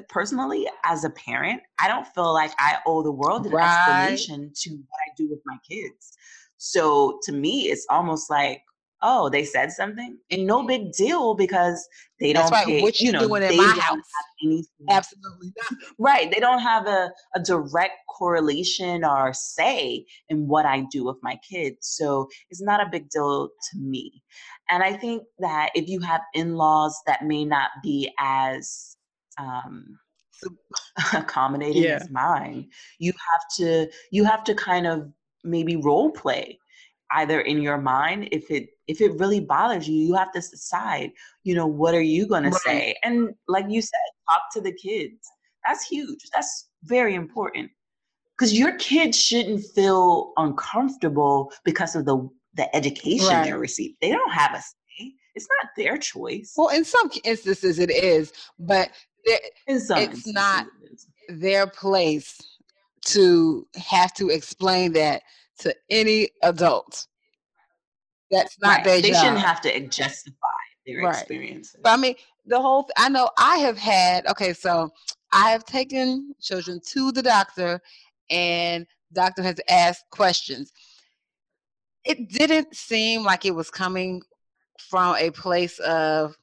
personally, 0.08 0.67
as 0.86 1.04
a 1.04 1.10
parent, 1.10 1.62
I 1.80 1.88
don't 1.88 2.06
feel 2.06 2.32
like 2.32 2.52
I 2.60 2.78
owe 2.86 3.02
the 3.02 3.12
world 3.12 3.47
an 3.47 3.54
Right. 3.54 3.63
explanation 3.63 4.52
to 4.56 4.69
what 4.69 4.99
I 5.08 5.12
do 5.17 5.28
with 5.28 5.39
my 5.47 5.58
kids. 5.67 6.15
So 6.58 7.19
to 7.23 7.32
me, 7.32 7.71
it's 7.71 7.88
almost 7.89 8.30
like, 8.30 8.62
oh, 9.02 9.30
they 9.30 9.44
said 9.44 9.72
something, 9.72 10.18
and 10.30 10.46
no 10.46 10.66
big 10.66 10.92
deal 10.94 11.36
because 11.36 11.88
they 12.20 12.34
That's 12.34 12.50
don't 12.50 12.52
That's 12.52 12.68
right. 12.68 12.76
pay. 12.76 12.82
What 12.82 13.00
you 13.00 13.12
know, 13.12 13.28
doing 13.28 13.44
in 13.44 13.50
they 13.50 13.58
my 13.58 13.64
don't 13.64 13.80
house? 13.80 13.98
Absolutely 14.90 15.52
not. 15.58 15.80
Right. 15.98 16.32
They 16.32 16.40
don't 16.40 16.60
have 16.60 16.88
a, 16.88 17.12
a 17.36 17.40
direct 17.40 17.94
correlation 18.10 19.04
or 19.04 19.34
say 19.34 20.06
in 20.30 20.48
what 20.48 20.66
I 20.66 20.86
do 20.92 21.06
with 21.06 21.18
my 21.22 21.38
kids. 21.48 21.88
So 21.88 22.28
it's 22.50 22.62
not 22.62 22.82
a 22.82 22.90
big 22.90 23.10
deal 23.10 23.50
to 23.50 23.80
me. 23.80 24.24
And 24.70 24.82
I 24.84 24.94
think 24.94 25.24
that 25.40 25.72
if 25.76 25.88
you 25.88 26.00
have 26.02 26.22
in 26.34 26.56
laws 26.56 26.98
that 27.06 27.26
may 27.26 27.44
not 27.46 27.72
be 27.84 28.12
as 28.20 28.96
um, 29.38 30.00
accommodating 31.14 31.84
Yeah. 31.84 31.96
as 31.96 32.10
mine, 32.10 32.70
you 32.98 33.12
have 33.12 33.42
to 33.58 33.92
you 34.12 34.24
have 34.26 34.44
to 34.46 34.56
kind 34.56 34.88
of 34.88 35.10
maybe 35.44 35.76
role 35.76 36.12
play 36.12 36.60
either 37.12 37.42
in 37.42 37.62
your 37.62 37.78
mind 37.78 38.30
if 38.32 38.52
it 38.52 38.70
if 38.89 38.99
it 39.02 39.17
really 39.19 39.39
bothers 39.39 39.88
you 39.88 39.95
you 40.08 40.15
have 40.15 40.32
to 40.34 40.39
decide 40.39 41.12
you 41.43 41.54
know 41.56 41.67
what 41.67 41.93
are 41.93 42.02
you 42.15 42.25
going 42.28 42.43
Right. 42.43 42.54
to 42.54 42.60
say? 42.60 42.95
And 43.04 43.34
like 43.47 43.65
you 43.69 43.82
said 43.82 44.08
talk 44.30 44.41
to 44.54 44.62
the 44.62 44.73
kids. 44.73 45.21
That's 45.65 45.86
huge. 45.86 46.21
That's 46.34 46.69
very 46.84 47.13
important. 47.15 47.69
Because 48.38 48.58
your 48.58 48.75
kids 48.78 49.19
shouldn't 49.19 49.63
feel 49.75 50.32
uncomfortable 50.38 51.52
because 51.63 51.95
of 51.95 52.06
the 52.06 52.17
the 52.56 52.73
education 52.75 53.28
Right. 53.28 53.43
they 53.43 53.54
receive 53.54 53.91
they 54.02 54.12
don't 54.12 54.32
have 54.32 54.54
a 54.56 54.62
say. 54.62 55.13
It's 55.36 55.47
not 55.62 55.69
their 55.78 55.97
choice. 55.97 56.54
Well, 56.58 56.69
in 56.69 56.84
some 56.84 57.12
instances 57.23 57.78
it 57.80 57.91
is, 57.91 58.34
but 58.58 58.89
there, 59.25 59.39
in 59.67 59.80
some 59.80 59.99
it's 59.99 60.25
instances 60.28 60.34
not 60.34 60.65
their 61.30 61.67
place 61.67 62.39
to 63.06 63.67
have 63.75 64.13
to 64.15 64.30
explain 64.30 64.93
that 64.93 65.21
to 65.60 65.75
any 65.89 66.30
adult. 66.43 67.06
That's 68.32 68.58
not 68.60 68.78
Right. 68.78 68.84
their 68.84 69.02
they 69.02 69.12
job. 69.12 69.22
shouldn't 69.24 69.39
have 69.39 69.62
to 69.62 69.88
justify 69.88 70.36
their 70.86 71.02
Right. 71.04 71.15
experiences 71.15 71.76
But 71.82 71.89
I 71.92 71.98
mean, 71.98 72.15
the 72.46 72.62
whole. 72.62 72.84
Th- 72.84 72.94
I 72.98 73.10
know 73.10 73.30
I 73.38 73.58
have 73.58 73.78
had. 73.78 74.26
Okay, 74.28 74.54
so 74.54 74.92
I 75.32 75.52
have 75.52 75.65
taken 75.65 76.34
children 76.42 76.80
to 76.88 77.12
the 77.12 77.22
doctor, 77.22 77.80
and 78.30 78.86
doctor 79.13 79.44
has 79.44 79.60
asked 79.70 80.06
questions. 80.12 80.72
It 82.06 82.30
didn't 82.30 82.76
seem 82.76 83.24
like 83.24 83.46
it 83.46 83.54
was 83.56 83.70
coming 83.70 84.22
from 84.80 85.15
a 85.18 85.30
place 85.32 85.78
of 85.80 86.36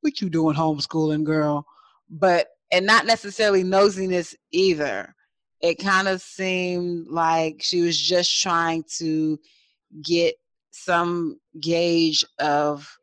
what 0.00 0.20
you 0.20 0.30
doing 0.30 0.56
homeschooling, 0.56 1.24
girl, 1.24 1.66
but 2.08 2.48
and 2.70 2.86
not 2.86 3.06
necessarily 3.06 3.64
nosiness 3.64 4.34
either. 4.52 5.14
It 5.60 5.76
kind 5.78 6.08
of 6.08 6.20
seemed 6.22 7.08
like 7.08 7.62
she 7.62 7.80
was 7.80 7.98
just 7.98 8.40
trying 8.42 8.84
to 8.98 9.38
get 10.02 10.34
some 10.74 11.38
gauge 11.60 12.24
of 12.38 12.98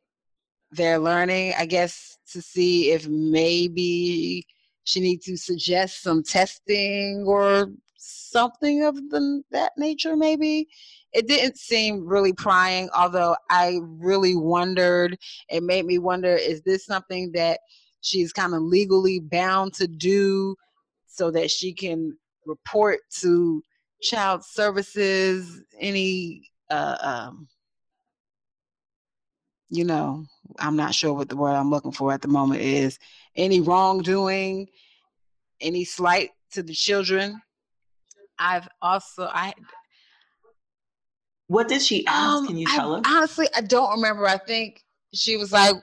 their 0.71 0.99
learning, 0.99 1.53
I 1.57 1.65
guess, 1.65 2.17
to 2.31 2.41
see 2.41 2.91
if 2.91 3.07
maybe 3.07 4.45
she 4.83 4.99
needs 4.99 5.25
to 5.25 5.37
suggest 5.37 6.01
some 6.01 6.23
testing 6.23 7.23
or 7.25 7.71
something 7.97 8.83
of 8.83 8.95
the, 9.09 9.43
that 9.51 9.71
nature, 9.77 10.15
maybe. 10.15 10.67
It 11.13 11.27
didn't 11.27 11.57
seem 11.57 12.05
really 12.05 12.33
prying, 12.33 12.89
although 12.95 13.35
I 13.49 13.79
really 13.83 14.35
wondered. 14.35 15.17
It 15.49 15.63
made 15.63 15.85
me 15.85 15.97
wonder 15.97 16.35
is 16.35 16.61
this 16.61 16.85
something 16.85 17.31
that 17.33 17.59
she's 18.01 18.31
kind 18.31 18.53
of 18.53 18.61
legally 18.61 19.19
bound 19.19 19.73
to 19.75 19.87
do 19.87 20.55
so 21.07 21.31
that 21.31 21.51
she 21.51 21.73
can 21.73 22.17
report 22.45 22.99
to 23.19 23.63
child 24.01 24.43
services 24.43 25.61
any 25.79 26.49
uh, 26.69 26.97
um, 27.01 27.47
you 29.71 29.85
know, 29.85 30.25
I'm 30.59 30.75
not 30.75 30.93
sure 30.93 31.13
what 31.13 31.29
the 31.29 31.37
word 31.37 31.53
I'm 31.53 31.69
looking 31.69 31.93
for 31.93 32.11
at 32.11 32.21
the 32.21 32.27
moment 32.27 32.61
is. 32.61 32.99
Any 33.37 33.61
wrongdoing, 33.61 34.67
any 35.61 35.85
slight 35.85 36.31
to 36.51 36.61
the 36.61 36.73
children. 36.73 37.41
I've 38.37 38.67
also 38.81 39.23
I 39.23 39.53
what 41.47 41.69
did 41.69 41.81
she 41.81 42.05
ask 42.05 42.37
um 42.37 42.47
can 42.47 42.57
you 42.57 42.67
I, 42.67 42.75
tell 42.75 42.95
us 42.95 43.01
honestly 43.05 43.47
I 43.55 43.61
don't 43.61 43.91
remember. 43.91 44.27
I 44.27 44.37
think 44.37 44.83
she 45.13 45.37
was 45.37 45.53
like, 45.53 45.75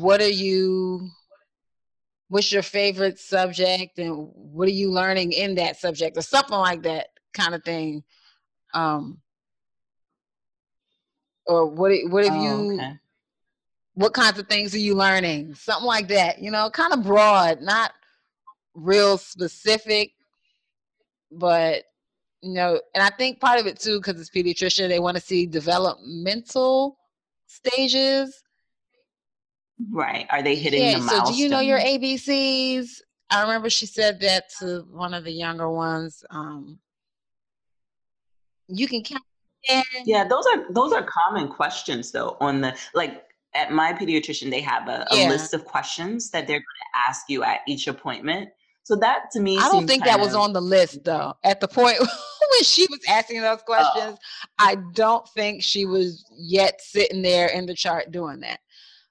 "What 0.00 0.20
are 0.20 0.28
you? 0.28 1.08
What's 2.28 2.50
your 2.50 2.62
favorite 2.62 3.20
subject, 3.20 3.98
and 3.98 4.30
what 4.34 4.66
are 4.66 4.72
you 4.72 4.90
learning 4.90 5.32
in 5.32 5.54
that 5.56 5.76
subject, 5.76 6.16
or 6.16 6.22
something 6.22 6.56
like 6.56 6.82
that 6.82 7.08
kind 7.34 7.54
of 7.54 7.62
thing." 7.62 8.02
Um, 8.74 9.20
or 11.46 11.66
what? 11.66 11.92
What 12.08 12.24
have 12.24 12.34
Oh, 12.34 12.42
you? 12.42 12.72
okay. 12.72 12.98
What 13.94 14.14
kinds 14.14 14.38
of 14.38 14.48
things 14.48 14.74
are 14.74 14.78
you 14.78 14.94
learning? 14.94 15.54
Something 15.54 15.86
like 15.86 16.08
that, 16.08 16.40
you 16.40 16.50
know, 16.50 16.70
kind 16.70 16.92
of 16.92 17.02
broad, 17.02 17.60
not 17.60 17.92
real 18.74 19.18
specific, 19.18 20.12
but 21.30 21.84
you 22.42 22.54
know, 22.54 22.80
and 22.94 23.04
I 23.04 23.10
think 23.10 23.40
part 23.40 23.60
of 23.60 23.66
it 23.66 23.78
too, 23.78 23.98
because 23.98 24.20
it's 24.20 24.30
pediatrician, 24.30 24.88
they 24.88 24.98
want 24.98 25.16
to 25.16 25.22
see 25.22 25.46
developmental 25.46 26.98
stages. 27.46 28.42
right 29.92 30.26
are 30.30 30.42
they 30.42 30.56
hitting 30.56 30.82
yeah. 30.82 30.98
the 30.98 31.08
So, 31.08 31.32
do 31.32 31.34
you 31.34 31.48
know 31.48 31.60
your? 31.60 31.78
ABCs? 31.78 33.00
I 33.30 33.42
remember 33.42 33.70
she 33.70 33.86
said 33.86 34.20
that 34.20 34.50
to 34.58 34.86
one 34.90 35.14
of 35.14 35.24
the 35.24 35.32
younger 35.32 35.70
ones. 35.70 36.24
Um, 36.30 36.78
you 38.68 38.88
can 38.88 39.02
count. 39.02 39.22
Yeah, 40.04 40.24
those 40.24 40.44
are 40.46 40.72
those 40.72 40.92
are 40.92 41.04
common 41.04 41.48
questions 41.48 42.10
though. 42.10 42.36
On 42.40 42.60
the 42.60 42.76
like 42.94 43.21
at 43.54 43.70
my 43.72 43.92
pediatrician, 43.92 44.50
they 44.50 44.60
have 44.60 44.88
a, 44.88 45.06
a 45.10 45.16
Yeah. 45.16 45.28
list 45.28 45.54
of 45.54 45.64
questions 45.64 46.30
that 46.30 46.46
they're 46.46 46.58
going 46.58 46.62
to 46.62 46.98
ask 46.98 47.28
you 47.28 47.42
at 47.42 47.60
each 47.66 47.86
appointment. 47.86 48.50
So 48.84 48.96
that 48.96 49.30
to 49.32 49.40
me, 49.40 49.58
I 49.58 49.68
don't 49.68 49.86
think 49.86 50.04
that 50.04 50.12
kind 50.16 50.22
was 50.22 50.34
on 50.34 50.52
the 50.52 50.60
list 50.60 51.04
though. 51.04 51.34
At 51.44 51.60
the 51.60 51.68
point 51.68 51.98
when 52.00 52.62
she 52.64 52.86
was 52.90 53.00
asking 53.08 53.42
those 53.42 53.60
oh. 53.60 53.64
questions, 53.64 54.18
I 54.58 54.76
don't 54.94 55.28
think 55.30 55.62
she 55.62 55.86
was 55.86 56.24
yet 56.36 56.80
sitting 56.80 57.22
there 57.22 57.48
in 57.48 57.66
the 57.66 57.74
chart 57.74 58.10
doing 58.10 58.40
that. 58.40 58.58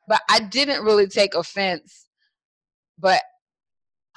But 0.08 0.22
I 0.30 0.40
didn't 0.42 0.84
really 0.84 1.08
take 1.08 1.36
offense, 1.36 2.08
but 3.00 3.22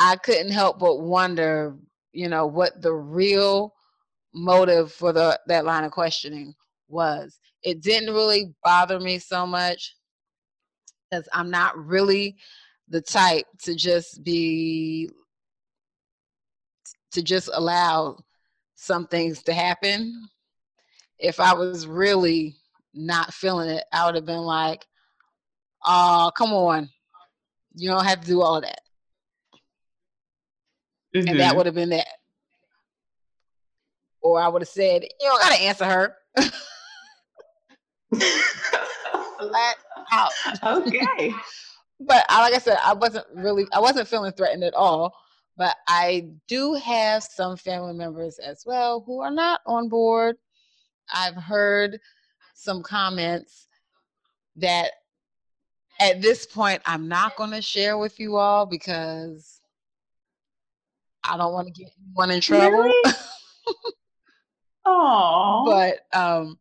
I 0.00 0.16
couldn't 0.16 0.50
help 0.50 0.80
but 0.80 1.00
wonder, 1.00 1.76
you 2.12 2.28
know, 2.28 2.46
what 2.46 2.82
the 2.82 2.92
real 2.92 3.74
motive 4.34 4.90
for 4.92 5.12
the 5.12 5.38
that 5.46 5.64
line 5.64 5.84
of 5.84 5.92
questioning 5.92 6.54
was. 6.88 7.38
It 7.62 7.80
didn't 7.80 8.12
really 8.12 8.52
bother 8.64 8.98
me 8.98 9.18
so 9.18 9.46
much 9.46 9.94
because 11.14 11.28
I'm 11.32 11.50
not 11.50 11.76
really 11.78 12.36
the 12.88 13.00
type 13.00 13.46
to 13.62 13.74
just 13.74 14.22
be 14.24 15.08
to 17.12 17.22
just 17.22 17.48
allow 17.52 18.18
some 18.74 19.06
things 19.06 19.42
to 19.44 19.54
happen. 19.54 20.28
If 21.18 21.38
I 21.40 21.54
was 21.54 21.86
really 21.86 22.56
not 22.92 23.32
feeling 23.32 23.70
it, 23.70 23.84
I 23.92 24.04
would 24.06 24.16
have 24.16 24.26
been 24.26 24.38
like, 24.38 24.84
"Oh, 25.84 26.30
come 26.36 26.52
on, 26.52 26.90
you 27.74 27.90
don't 27.90 28.04
have 28.04 28.20
to 28.20 28.26
do 28.26 28.42
all 28.42 28.56
of 28.56 28.64
that," 28.64 28.80
and 31.14 31.28
that 31.28 31.36
mm-hmm. 31.36 31.56
would 31.56 31.66
have 31.66 31.74
been 31.74 31.90
that. 31.90 32.08
Or 34.20 34.40
I 34.40 34.48
would 34.48 34.62
have 34.62 34.68
said, 34.68 35.02
"You 35.02 35.28
don't 35.28 35.40
gotta 35.40 35.62
answer 35.62 35.84
her." 35.84 36.16
Flat 39.38 39.76
out. 40.12 40.32
okay. 40.62 41.34
but 42.00 42.24
I, 42.28 42.40
like 42.42 42.54
I 42.54 42.58
said, 42.58 42.78
I 42.82 42.94
wasn't 42.94 43.26
really, 43.34 43.66
I 43.72 43.80
wasn't 43.80 44.08
feeling 44.08 44.32
threatened 44.32 44.64
at 44.64 44.74
all. 44.74 45.14
But 45.56 45.76
I 45.86 46.30
do 46.48 46.74
have 46.74 47.22
some 47.22 47.56
family 47.56 47.94
members 47.94 48.40
as 48.40 48.64
well 48.66 49.04
who 49.06 49.20
are 49.20 49.30
not 49.30 49.60
on 49.66 49.88
board. 49.88 50.36
I've 51.12 51.36
heard 51.36 52.00
some 52.54 52.82
comments 52.82 53.68
that 54.56 54.90
at 56.00 56.20
this 56.20 56.44
point 56.44 56.82
I'm 56.86 57.06
not 57.08 57.36
going 57.36 57.52
to 57.52 57.62
share 57.62 57.98
with 57.98 58.18
you 58.18 58.36
all 58.36 58.66
because 58.66 59.60
I 61.22 61.36
don't 61.36 61.52
want 61.52 61.68
to 61.68 61.72
get 61.72 61.92
anyone 62.04 62.30
in 62.30 62.40
trouble. 62.40 62.82
Really? 62.82 63.14
Oh, 64.86 65.62
but 65.64 66.18
um, 66.18 66.58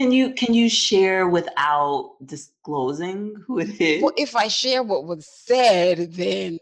Can 0.00 0.10
you 0.10 0.32
can 0.34 0.54
you 0.54 0.68
share 0.68 1.28
without 1.28 2.16
disclosing 2.24 3.36
who 3.46 3.60
it 3.60 3.80
is? 3.80 4.02
Well, 4.02 4.12
if 4.16 4.34
I 4.34 4.48
share 4.48 4.82
what 4.82 5.04
was 5.04 5.26
said, 5.26 6.12
then 6.14 6.58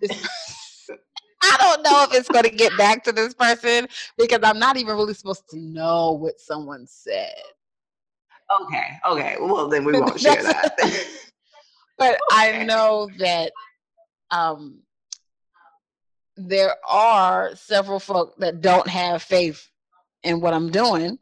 this, 0.00 0.10
I 1.42 1.56
don't 1.58 1.82
know 1.82 2.04
if 2.04 2.14
it's 2.14 2.28
going 2.28 2.44
to 2.44 2.50
get 2.50 2.76
back 2.76 3.04
to 3.04 3.12
this 3.12 3.32
person 3.34 3.86
because 4.16 4.40
I'm 4.42 4.58
not 4.58 4.76
even 4.76 4.96
really 4.96 5.14
supposed 5.14 5.48
to 5.50 5.58
know 5.58 6.12
what 6.12 6.40
someone 6.40 6.86
said. 6.86 7.32
Okay, 8.62 8.98
okay. 9.06 9.36
Well, 9.40 9.68
then 9.68 9.84
we 9.84 9.92
won't 9.92 10.18
share 10.18 10.42
that. 10.42 10.76
but 11.96 12.18
okay. 12.32 12.62
I 12.62 12.64
know 12.64 13.08
that 13.18 13.52
um, 14.30 14.80
there 16.36 16.74
are 16.88 17.54
several 17.54 18.00
folk 18.00 18.36
that 18.38 18.60
don't 18.60 18.88
have 18.88 19.22
faith 19.22 19.68
in 20.22 20.40
what 20.40 20.54
I'm 20.54 20.70
doing. 20.70 21.18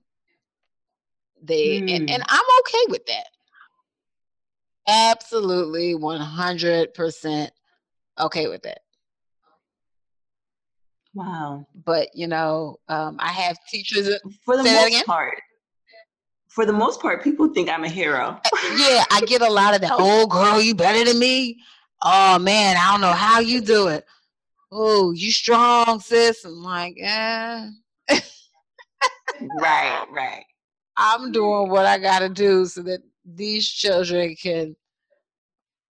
They 1.43 1.81
mm. 1.81 1.95
and, 1.95 2.11
and 2.11 2.23
hmm. 2.23 2.29
I'm 2.29 2.45
okay 2.61 2.85
with 2.89 3.07
that. 3.07 3.27
Absolutely 4.89 5.95
100% 5.95 7.49
okay 8.21 8.49
with 8.49 8.63
that. 8.63 8.79
Wow. 11.15 11.67
But 11.85 12.09
you 12.15 12.27
know, 12.27 12.77
um, 12.89 13.17
I 13.19 13.29
have 13.29 13.57
teachers 13.69 14.09
for 14.45 14.57
the 14.57 14.65
most 14.65 15.07
part. 15.07 15.41
For 16.49 16.65
the 16.65 16.73
most 16.73 17.01
part, 17.01 17.23
people 17.23 17.49
think 17.49 17.69
I'm 17.69 17.85
a 17.85 17.89
hero. 17.89 18.41
Uh, 18.45 18.77
yeah, 18.77 19.05
I 19.11 19.21
get 19.27 19.43
a 19.43 19.51
lot 19.51 19.75
of 19.75 19.83
that. 19.83 19.93
Oh, 19.93 20.27
girl, 20.27 20.61
you 20.61 20.75
better 20.75 21.05
than 21.05 21.19
me. 21.19 21.59
Oh 22.03 22.39
man, 22.39 22.77
I 22.79 22.93
don't 22.93 23.01
know 23.01 23.13
how 23.13 23.41
you 23.41 23.61
do 23.61 23.89
it. 23.89 24.05
Oh, 24.71 25.13
you 25.13 25.33
strong, 25.33 26.01
sis. 26.01 26.45
I'm 26.45 26.63
like, 26.63 26.97
eh. 27.01 27.71
right, 29.59 30.07
right. 30.13 30.45
I'm 30.97 31.33
doing 31.33 31.69
what 31.69 31.87
I 31.87 31.99
got 31.99 32.21
to 32.21 32.29
do 32.29 32.67
so 32.67 32.83
that 32.83 33.03
these 33.25 33.69
children 33.69 34.35
can 34.41 34.77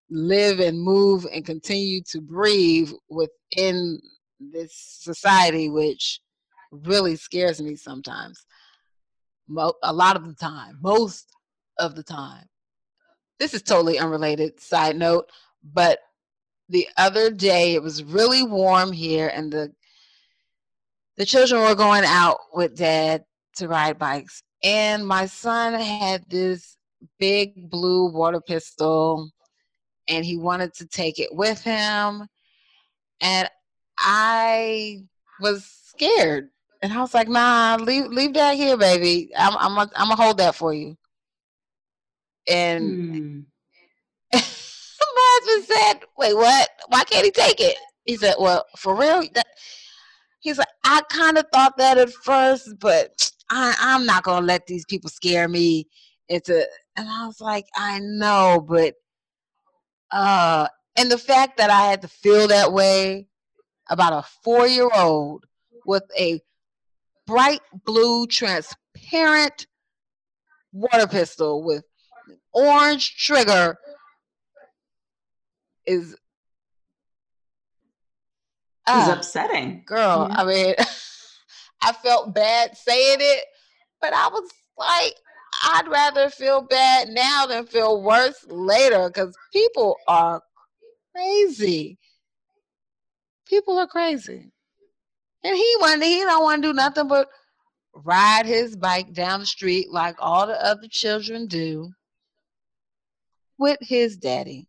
live 0.09 0.59
and 0.59 0.81
move 0.81 1.25
and 1.31 1.45
continue 1.45 2.01
to 2.09 2.21
breathe 2.21 2.91
within 3.09 3.99
this 4.39 4.73
society, 4.73 5.69
which 5.69 6.19
really 6.71 7.15
scares 7.15 7.61
me 7.61 7.75
sometimes. 7.75 8.45
A 9.83 9.93
lot 9.93 10.15
of 10.17 10.27
the 10.27 10.35
time, 10.35 10.77
most 10.81 11.29
of 11.79 11.95
the 11.95 12.03
time. 12.03 12.45
This 13.39 13.53
is 13.53 13.61
totally 13.61 13.99
unrelated, 13.99 14.59
side 14.59 14.97
note, 14.97 15.31
but 15.63 15.99
the 16.69 16.87
other 16.97 17.29
day 17.29 17.75
it 17.75 17.83
was 17.83 18.03
really 18.03 18.43
warm 18.43 18.91
here 18.91 19.31
and 19.33 19.51
the 19.51 19.71
the 21.17 21.25
children 21.25 21.61
were 21.61 21.75
going 21.75 22.03
out 22.05 22.37
with 22.53 22.75
dad 22.75 23.23
to 23.55 23.67
ride 23.67 23.97
bikes 23.97 24.43
and 24.63 25.05
my 25.05 25.25
son 25.25 25.73
had 25.73 26.27
this 26.29 26.77
big 27.19 27.69
blue 27.69 28.11
water 28.11 28.41
pistol 28.41 29.31
and 30.07 30.25
he 30.25 30.37
wanted 30.37 30.73
to 30.75 30.87
take 30.87 31.19
it 31.19 31.33
with 31.33 31.61
him. 31.61 32.27
And 33.21 33.49
i 33.99 35.01
was 35.39 35.65
scared. 35.65 36.49
And 36.81 36.93
i 36.93 37.01
was 37.01 37.13
like 37.13 37.27
nah 37.27 37.77
leave 37.79 38.07
leave 38.07 38.33
that 38.33 38.55
here 38.55 38.77
baby. 38.77 39.31
I'm 39.37 39.55
i'm 39.57 39.75
gonna 39.75 39.91
I'm 39.95 40.17
hold 40.17 40.37
that 40.37 40.55
for 40.55 40.73
you. 40.73 40.97
And 42.47 42.99
hmm. 43.09 43.39
my 44.33 44.39
husband 44.39 45.77
said 45.77 46.07
wait 46.17 46.35
what? 46.35 46.69
Why 46.89 47.03
can't 47.03 47.25
he 47.25 47.31
take 47.31 47.59
it? 47.59 47.77
He 48.05 48.15
said 48.17 48.35
well 48.39 48.65
for 48.77 48.95
real? 48.95 49.23
That, 49.33 49.47
he's 50.39 50.57
like 50.57 50.67
i 50.83 51.01
kind 51.09 51.37
of 51.37 51.45
thought 51.51 51.77
that 51.77 51.97
at 51.97 52.11
first 52.11 52.79
but 52.79 53.31
I, 53.49 53.75
i'm 53.79 54.05
not 54.05 54.23
gonna 54.23 54.45
let 54.45 54.67
these 54.67 54.85
people 54.85 55.09
scare 55.09 55.47
me 55.47 55.87
into 56.29 56.65
and 56.95 57.09
i 57.09 57.25
was 57.25 57.39
like 57.39 57.65
i 57.75 57.99
know 57.99 58.65
but 58.67 58.95
uh, 60.11 60.67
and 60.95 61.11
the 61.11 61.17
fact 61.17 61.57
that 61.57 61.69
I 61.69 61.85
had 61.89 62.01
to 62.01 62.07
feel 62.07 62.47
that 62.47 62.71
way 62.73 63.27
about 63.89 64.13
a 64.13 64.27
four 64.43 64.67
year 64.67 64.89
old 64.95 65.45
with 65.85 66.03
a 66.17 66.41
bright 67.25 67.61
blue 67.85 68.27
transparent 68.27 69.67
water 70.71 71.07
pistol 71.07 71.63
with 71.63 71.83
orange 72.53 73.15
trigger 73.17 73.77
is 75.85 76.15
uh, 78.87 79.01
is 79.01 79.09
upsetting. 79.09 79.83
Girl, 79.85 80.27
I 80.31 80.45
mean 80.45 80.75
I 81.81 81.93
felt 81.93 82.33
bad 82.33 82.75
saying 82.77 83.19
it, 83.19 83.45
but 84.01 84.13
I 84.13 84.27
was 84.27 84.49
like, 84.77 85.13
I'd 85.63 85.87
rather 85.87 86.29
feel 86.29 86.61
bad 86.61 87.09
now 87.09 87.45
than 87.45 87.65
feel 87.65 88.01
worse 88.01 88.45
later 88.47 89.09
because 89.09 89.35
people 89.51 89.97
are 90.07 90.41
crazy. 91.15 91.97
People 93.47 93.77
are 93.77 93.87
crazy. 93.87 94.51
And 95.43 95.55
he 95.55 95.75
wanted 95.79 96.05
he 96.05 96.19
don't 96.19 96.43
want 96.43 96.61
to 96.61 96.69
do 96.69 96.73
nothing 96.73 97.07
but 97.07 97.29
ride 97.93 98.45
his 98.45 98.75
bike 98.75 99.13
down 99.13 99.39
the 99.39 99.45
street 99.45 99.89
like 99.89 100.15
all 100.19 100.47
the 100.47 100.63
other 100.63 100.87
children 100.89 101.47
do 101.47 101.91
with 103.57 103.77
his 103.81 104.17
daddy. 104.17 104.67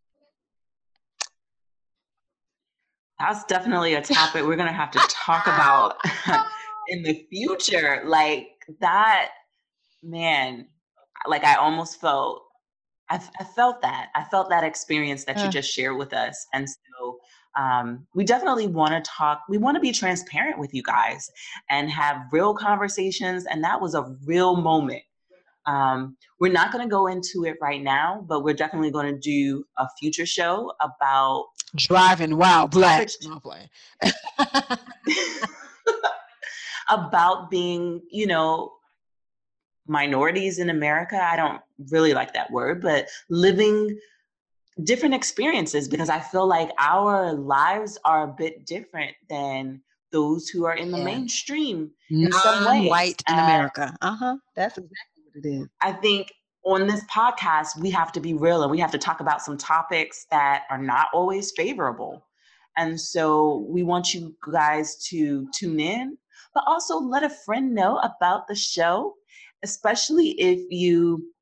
That's 3.18 3.44
definitely 3.44 3.94
a 3.94 4.00
topic 4.00 4.44
we're 4.44 4.56
going 4.56 4.68
to 4.68 4.72
have 4.72 4.92
to 4.92 5.00
talk 5.08 5.46
about 5.46 5.96
in 6.88 7.02
the 7.02 7.26
future. 7.30 8.02
Like 8.04 8.48
that 8.80 9.30
man, 10.02 10.66
like 11.26 11.44
I 11.44 11.56
almost 11.56 12.00
felt, 12.00 12.42
I, 13.10 13.20
I 13.40 13.44
felt 13.44 13.80
that. 13.82 14.08
I 14.14 14.24
felt 14.24 14.50
that 14.50 14.64
experience 14.64 15.24
that 15.24 15.42
you 15.42 15.48
just 15.48 15.70
shared 15.70 15.96
with 15.96 16.12
us. 16.12 16.46
And 16.52 16.68
so 16.68 17.18
um, 17.58 18.06
we 18.14 18.24
definitely 18.24 18.66
want 18.66 18.92
to 18.92 19.10
talk, 19.10 19.42
we 19.48 19.58
want 19.58 19.76
to 19.76 19.80
be 19.80 19.92
transparent 19.92 20.58
with 20.58 20.74
you 20.74 20.82
guys 20.82 21.30
and 21.70 21.90
have 21.90 22.22
real 22.32 22.54
conversations. 22.54 23.46
And 23.46 23.64
that 23.64 23.80
was 23.80 23.94
a 23.94 24.14
real 24.26 24.56
moment. 24.56 25.02
Um, 25.66 26.16
we're 26.40 26.52
not 26.52 26.72
going 26.72 26.86
to 26.86 26.90
go 26.90 27.08
into 27.08 27.44
it 27.44 27.56
right 27.60 27.82
now, 27.82 28.24
but 28.26 28.42
we're 28.42 28.54
definitely 28.54 28.90
going 28.90 29.12
to 29.12 29.18
do 29.18 29.64
a 29.76 29.86
future 29.98 30.24
show 30.24 30.72
about 30.80 31.46
driving 31.76 32.36
while 32.36 32.68
black. 32.68 33.08
About 36.90 37.50
being, 37.50 38.02
you 38.10 38.26
know, 38.26 38.72
minorities 39.86 40.58
in 40.58 40.70
America. 40.70 41.16
I 41.16 41.36
don't 41.36 41.60
really 41.90 42.14
like 42.14 42.34
that 42.34 42.50
word, 42.50 42.82
but 42.82 43.08
living 43.28 43.98
different 44.84 45.14
experiences 45.14 45.88
because 45.88 46.08
I 46.08 46.20
feel 46.20 46.46
like 46.46 46.70
our 46.78 47.32
lives 47.32 47.98
are 48.04 48.24
a 48.24 48.28
bit 48.28 48.64
different 48.64 49.16
than 49.28 49.80
those 50.12 50.48
who 50.48 50.64
are 50.64 50.74
in 50.74 50.90
the 50.90 50.98
yeah. 50.98 51.04
mainstream 51.04 51.90
in 52.10 52.32
some 52.32 52.64
ways. 52.64 52.88
White 52.88 53.22
in 53.28 53.34
America. 53.34 53.96
Uh 54.00 54.16
huh. 54.16 54.36
That's 54.56 54.78
exactly 54.78 55.22
what 55.24 55.44
it 55.44 55.48
is. 55.48 55.68
I 55.80 55.92
think 55.92 56.32
on 56.64 56.86
this 56.86 57.04
podcast, 57.04 57.80
we 57.80 57.90
have 57.90 58.12
to 58.12 58.20
be 58.20 58.34
real 58.34 58.62
and 58.62 58.70
we 58.70 58.78
have 58.78 58.90
to 58.92 58.98
talk 58.98 59.20
about 59.20 59.42
some 59.42 59.56
topics 59.56 60.26
that 60.30 60.64
are 60.70 60.78
not 60.78 61.08
always 61.12 61.52
favorable. 61.56 62.24
And 62.76 63.00
so 63.00 63.66
we 63.68 63.82
want 63.82 64.14
you 64.14 64.36
guys 64.52 64.96
to 65.08 65.48
tune 65.54 65.80
in, 65.80 66.16
but 66.54 66.64
also 66.66 66.98
let 66.98 67.22
a 67.22 67.30
friend 67.30 67.74
know 67.74 67.98
about 67.98 68.48
the 68.48 68.54
show 68.54 69.14
especially 69.62 70.30
if 70.40 70.60
you 70.70 71.32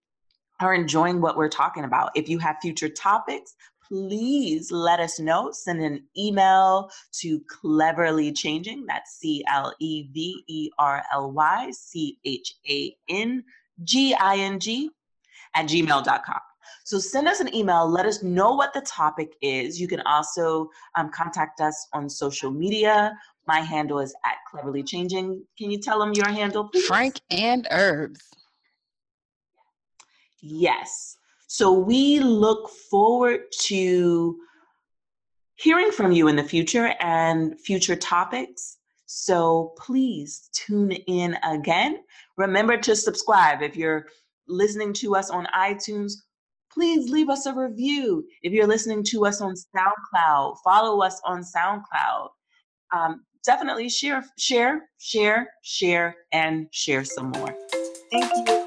are 0.60 0.74
enjoying 0.74 1.20
what 1.20 1.36
we're 1.36 1.48
talking 1.48 1.84
about. 1.84 2.10
If 2.14 2.28
you 2.28 2.38
have 2.38 2.56
future 2.62 2.88
topics, 2.88 3.54
please 3.86 4.72
let 4.72 5.00
us 5.00 5.20
know. 5.20 5.50
Send 5.52 5.82
an 5.82 6.04
email 6.16 6.90
to 7.20 7.40
cleverly 7.48 8.32
changing. 8.32 8.86
That's 8.86 9.18
C 9.18 9.44
L 9.48 9.74
E 9.80 10.08
V 10.12 10.42
E 10.46 10.70
R 10.78 11.02
L 11.12 11.32
Y 11.32 11.70
C 11.72 12.18
H 12.24 12.54
A 12.68 12.96
N 13.08 13.44
G 13.84 14.14
I 14.14 14.38
N 14.38 14.58
G 14.58 14.90
at 15.54 15.66
gmail.com. 15.66 16.40
So 16.84 16.98
send 16.98 17.28
us 17.28 17.40
an 17.40 17.54
email. 17.54 17.86
Let 17.88 18.06
us 18.06 18.22
know 18.22 18.54
what 18.54 18.72
the 18.72 18.80
topic 18.80 19.34
is. 19.40 19.80
You 19.80 19.88
can 19.88 20.00
also 20.02 20.68
um, 20.96 21.10
contact 21.10 21.60
us 21.60 21.86
on 21.92 22.08
social 22.08 22.50
media. 22.50 23.16
My 23.46 23.60
handle 23.60 24.00
is 24.00 24.14
at 24.24 24.36
Cleverly 24.50 24.82
Changing. 24.82 25.44
Can 25.56 25.70
you 25.70 25.78
tell 25.78 25.98
them 25.98 26.12
your 26.12 26.28
handle, 26.28 26.68
please? 26.68 26.86
Frank 26.86 27.20
and 27.30 27.66
Herbs. 27.70 28.20
Yes. 30.40 31.16
So 31.46 31.72
we 31.72 32.18
look 32.18 32.68
forward 32.90 33.40
to 33.62 34.36
hearing 35.54 35.90
from 35.90 36.12
you 36.12 36.28
in 36.28 36.36
the 36.36 36.44
future 36.44 36.94
and 37.00 37.58
future 37.60 37.96
topics. 37.96 38.78
So 39.06 39.72
please 39.78 40.50
tune 40.52 40.92
in 40.92 41.36
again. 41.44 42.00
Remember 42.36 42.76
to 42.76 42.96
subscribe. 42.96 43.62
If 43.62 43.76
you're 43.76 44.06
listening 44.48 44.92
to 44.94 45.14
us 45.14 45.30
on 45.30 45.46
iTunes, 45.56 46.12
please 46.72 47.10
leave 47.10 47.30
us 47.30 47.46
a 47.46 47.54
review. 47.54 48.26
If 48.42 48.52
you're 48.52 48.66
listening 48.66 49.02
to 49.04 49.24
us 49.24 49.40
on 49.40 49.54
SoundCloud, 49.54 50.56
follow 50.62 51.00
us 51.00 51.20
on 51.24 51.42
SoundCloud. 51.42 52.28
Um, 52.94 53.24
definitely 53.46 53.88
share, 53.88 54.24
share, 54.36 54.88
share, 54.98 55.48
share, 55.62 56.16
and 56.32 56.66
share 56.72 57.04
some 57.04 57.30
more. 57.30 57.54
Thank 58.10 58.48
you. 58.48 58.65